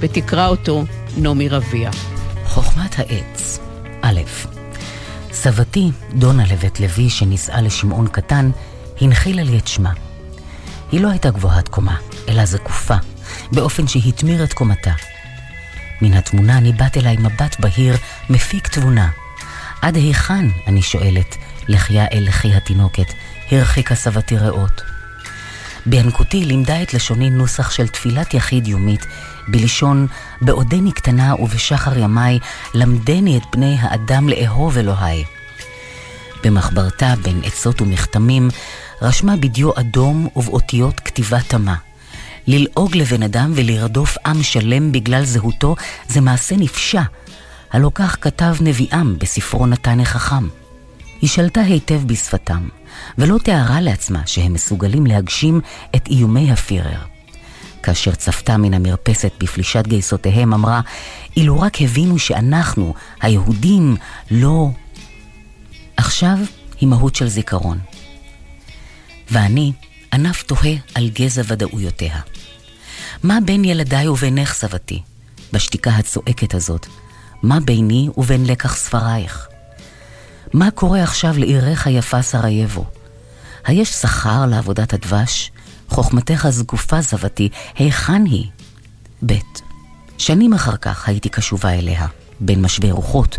[0.01, 0.85] ותקרא אותו
[1.17, 1.91] נעמי רביע.
[2.45, 3.59] חוכמת העץ,
[4.03, 4.21] א',
[5.33, 8.51] סבתי, דונה לבית לוי, שנישאה לשמעון קטן,
[9.01, 9.93] הנחילה לי את שמה.
[10.93, 11.97] היא לא הייתה גבוהת קומה,
[12.29, 12.97] אלא זקופה,
[13.53, 14.93] באופן שהתמיר את קומתה.
[16.03, 17.97] מן התמונה ניבט אליי מבט בהיר,
[18.31, 19.11] מפיק תבונה.
[19.83, 21.37] עד היכן, אני שואלת,
[21.69, 23.13] לחייה אל לחי התינוקת,
[23.51, 24.98] הרחיקה סבתי רעות.
[25.91, 29.07] בינקותי לימדה את לשוני נוסח של תפילת יחיד יומית,
[29.49, 30.07] בלשון
[30.41, 32.39] בעודני קטנה ובשחר ימיי
[32.75, 35.25] למדני את בני האדם לאהוב אלוהי.
[36.45, 38.49] במחברתה בין עצות ומכתמים
[39.03, 41.75] רשמה בדיו אדום ובאותיות כתיבה תמה.
[42.47, 45.77] ללעוג לבן אדם ולרדוף עם שלם בגלל זהותו
[46.09, 47.03] זה מעשה נפשע.
[47.73, 50.49] הלא כך כתב נביאם בספרו נתן החכם.
[51.21, 52.69] היא שלטה היטב בשפתם,
[53.19, 55.61] ולא תיארה לעצמה שהם מסוגלים להגשים
[55.97, 57.01] את איומי הפירר.
[57.83, 60.81] כאשר צפתה מן המרפסת בפלישת גייסותיהם, אמרה,
[61.37, 63.97] אילו רק הבינו שאנחנו, היהודים,
[64.31, 64.69] לא...
[65.97, 66.39] עכשיו
[66.81, 67.79] היא מהות של זיכרון.
[69.31, 69.73] ואני
[70.13, 72.21] ענף תוהה על גזע ודאויותיה.
[73.23, 75.03] מה בין ילדיי ובינך, סבתי,
[75.53, 76.87] בשתיקה הצועקת הזאת?
[77.43, 79.48] מה ביני ובין לקח ספרייך?
[80.53, 82.85] מה קורה עכשיו לעירך היפה סרייבו?
[83.67, 85.51] היש שכר לעבודת הדבש?
[85.89, 88.47] חוכמתך זקופה, סבתי, היכן היא?
[89.27, 89.33] ב.
[90.19, 92.07] שנים אחר כך הייתי קשובה אליה,
[92.41, 93.39] בין משבר רוחות,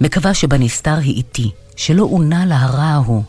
[0.00, 3.22] מקווה שבנסתר היא איתי, שלא עונה לה הרע ההוא.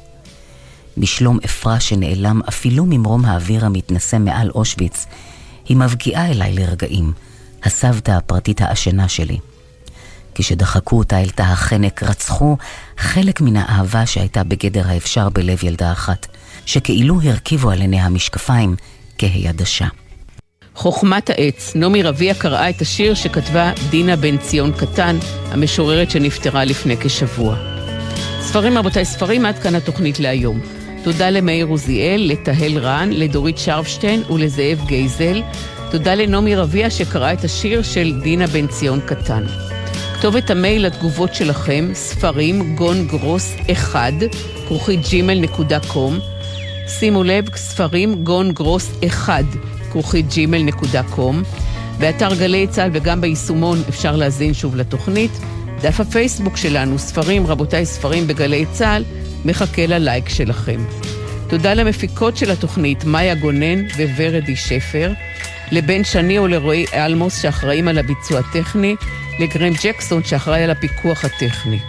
[0.98, 5.06] בשלום אפרה שנעלם אפילו ממרום האוויר המתנשא מעל אושוויץ,
[5.66, 7.14] היא מבקיעה אליי לרגעים,
[7.64, 9.38] הסבתא הפרטית העשנה שלי.
[10.38, 12.58] כשדחקו אותה אל תא החנק, רצחו
[12.98, 16.28] חלק מן האהבה שהייתה בגדר האפשר בלב ילדה אחת,
[16.66, 18.76] שכאילו הרכיבו על עיניה משקפיים
[19.18, 19.88] כהידשה.
[20.76, 25.18] חוכמת העץ, נעמי רביע קראה את השיר שכתבה דינה בן ציון קטן,
[25.52, 27.56] המשוררת שנפטרה לפני כשבוע.
[28.42, 30.60] ספרים רבותיי, ספרים, עד כאן התוכנית להיום.
[31.04, 35.42] תודה למאיר עוזיאל, לתהל רן, לדורית שרפשטיין ולזאב גייזל.
[35.92, 39.44] תודה לנעמי רביע שקראה את השיר של דינה בן ציון קטן.
[40.14, 44.14] כתובת המייל לתגובות שלכם, ספרים גון גרוס 1,
[44.68, 45.00] כרוכית
[45.88, 46.20] קום.
[46.88, 49.44] שימו לב, ספרים גון גרוס 1,
[49.92, 50.26] כרוכית
[51.10, 51.44] קום.
[52.00, 55.32] באתר גלי צה"ל וגם ביישומון אפשר להזין שוב לתוכנית.
[55.82, 59.04] דף הפייסבוק שלנו, ספרים, רבותיי ספרים בגלי צה"ל,
[59.46, 60.86] מחכה ללייק שלכם.
[61.50, 63.84] תודה למפיקות של התוכנית, מאיה גונן
[64.18, 65.12] וורדי שפר,
[65.72, 68.96] לבן שני ולרועי אלמוס שאחראים על הביצוע הטכני,
[69.40, 71.80] לגרם ג'קסון שאחראי על הפיקוח הטכני.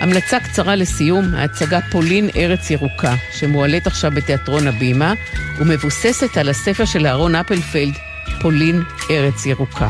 [0.00, 5.14] המלצה קצרה לסיום, ההצגה פולין ארץ ירוקה, שמועלית עכשיו בתיאטרון הבימה,
[5.58, 7.94] ומבוססת על הספר של אהרון אפלפלד,
[8.40, 9.88] פולין ארץ ירוקה.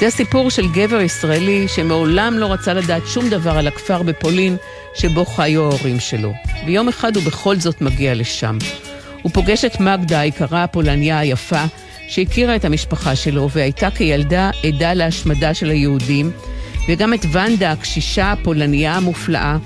[0.00, 4.56] זה הסיפור של גבר ישראלי שמעולם לא רצה לדעת שום דבר על הכפר בפולין
[4.94, 6.34] שבו חיו ההורים שלו.
[6.66, 8.58] ויום אחד הוא בכל זאת מגיע לשם.
[9.22, 11.64] הוא פוגש את מגדה, היקרה הפולניה היפה,
[12.10, 16.30] שהכירה את המשפחה שלו והייתה כילדה עדה להשמדה של היהודים,
[16.88, 19.56] וגם את ונדה, הקשישה הפולניה המופלאה,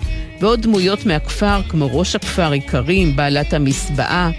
[0.41, 4.31] ועוד דמויות מהכפר, כמו ראש הכפר, איכרים, בעלת המסבעה.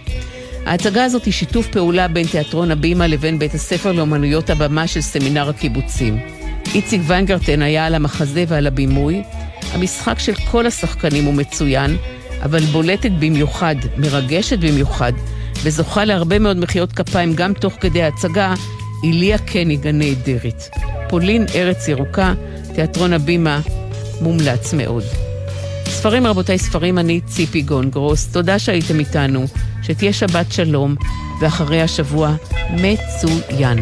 [0.65, 5.49] ההצגה הזאת היא שיתוף פעולה בין תיאטרון הבימה לבין בית הספר לאמנויות הבמה של סמינר
[5.49, 6.19] הקיבוצים.
[6.75, 9.23] איציק ויינגרטן היה על המחזה ועל הבימוי.
[9.73, 11.97] המשחק של כל השחקנים הוא מצוין,
[12.43, 15.13] אבל בולטת במיוחד, מרגשת במיוחד,
[15.63, 18.53] וזוכה להרבה מאוד מחיאות כפיים גם תוך כדי ההצגה,
[19.03, 20.63] איליה קניג הנהדרת.
[21.09, 22.33] פולין, ארץ ירוקה,
[22.75, 23.59] תיאטרון הבימה,
[24.21, 25.03] מומלץ מאוד.
[25.87, 29.45] ספרים רבותיי, ספרים אני ציפי גונגרוס, תודה שהייתם איתנו,
[29.83, 30.95] שתהיה שבת שלום,
[31.41, 32.35] ואחרי השבוע
[32.71, 33.77] מצוין.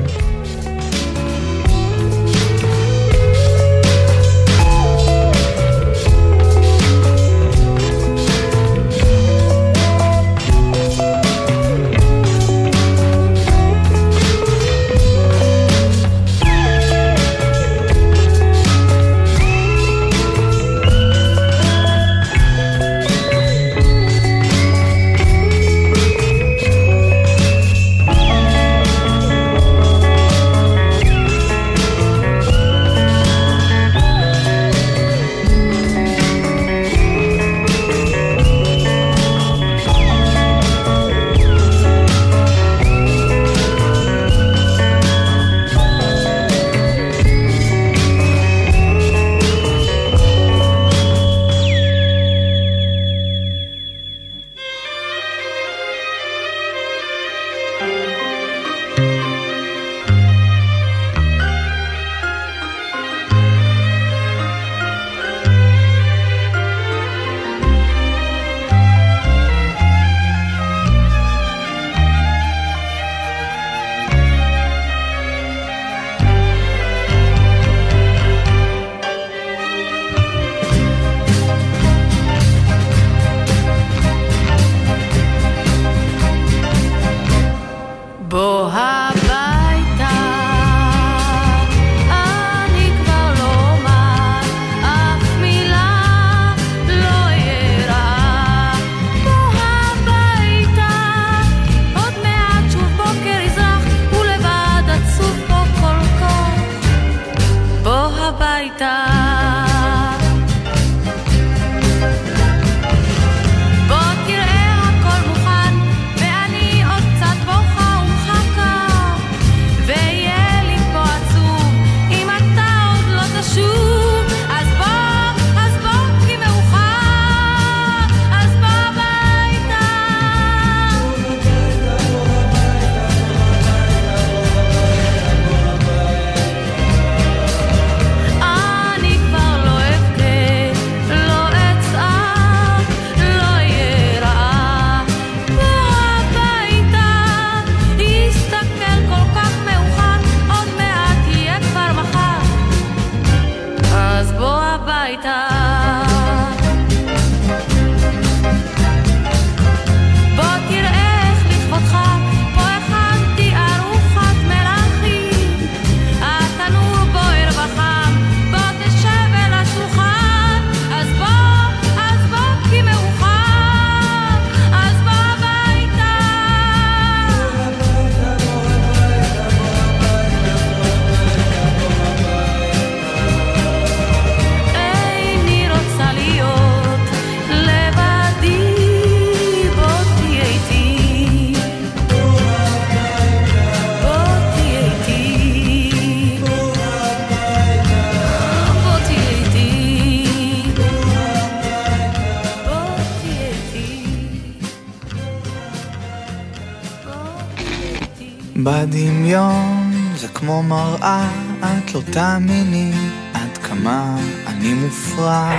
[210.53, 211.29] כמו מראה,
[211.59, 212.93] את לא תאמיני
[213.33, 214.15] עד כמה
[214.47, 215.51] אני מופרע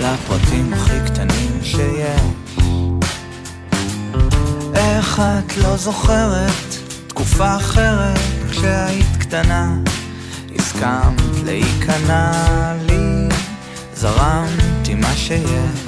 [0.00, 2.20] לפרטים הכי קטנים שיש.
[4.74, 6.74] איך את לא זוכרת
[7.06, 8.18] תקופה אחרת
[8.50, 9.76] כשהיית קטנה,
[10.56, 12.32] הסכמת להיכנע
[12.86, 13.28] לי,
[13.94, 15.86] זרמתי מה שיש,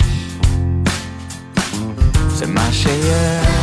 [2.28, 3.59] זה מה שיש.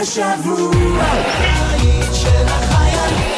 [0.00, 0.72] השבוע,
[1.40, 3.30] בית של החיילים.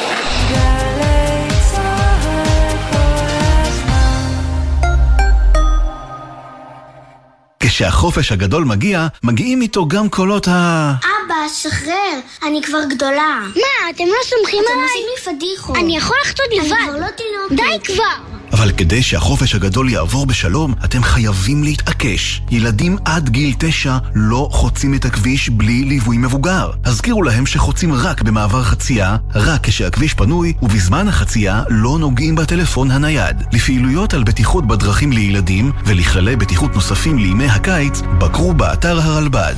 [7.61, 10.93] כשהחופש הגדול מגיע, מגיעים איתו גם קולות ה...
[11.01, 13.41] אבא, שחרר, אני כבר גדולה.
[13.55, 14.85] מה, אתם לא סומכים עליי?
[14.85, 14.93] אתם
[15.23, 15.77] עושים לי פדיחות.
[15.77, 16.73] אני יכול לחצות לבד.
[16.73, 17.85] אני כבר לא תינוקת.
[17.85, 18.32] די כבר!
[18.53, 22.43] אבל כדי שהחופש הגדול יעבור בשלום, אתם חייבים להתעקש.
[22.51, 26.71] ילדים עד גיל תשע לא חוצים את הכביש בלי ליווי מבוגר.
[26.85, 33.43] הזכירו להם שחוצים רק במעבר חצייה, רק כשהכביש פנוי, ובזמן החצייה לא נוגעים בטלפון הנייד.
[33.53, 39.55] לפעילויות על בטיחות בדרכים לילדים ולכללי בטיחות נוספים לימי הקיץ, בקרו באתר הרלב"ד.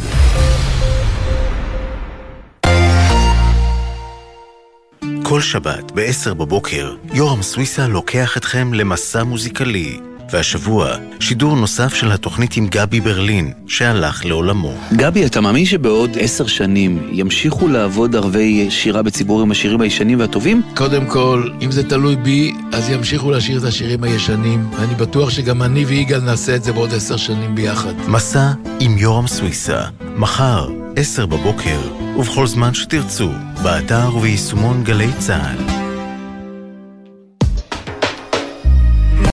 [5.26, 9.98] כל שבת ב-10 בבוקר, יורם סוויסה לוקח אתכם למסע מוזיקלי.
[10.32, 14.74] והשבוע, שידור נוסף של התוכנית עם גבי ברלין, שהלך לעולמו.
[14.92, 20.62] גבי, אתה מאמין שבעוד עשר שנים ימשיכו לעבוד ערבי שירה בציבור עם השירים הישנים והטובים?
[20.74, 25.62] קודם כל, אם זה תלוי בי, אז ימשיכו לשיר את השירים הישנים, ואני בטוח שגם
[25.62, 27.94] אני ויגאל נעשה את זה בעוד עשר שנים ביחד.
[28.08, 29.82] מסע עם יורם סוויסה,
[30.16, 33.30] מחר, עשר בבוקר, ובכל זמן שתרצו,
[33.62, 35.84] באתר וביישומון גלי צה"ל.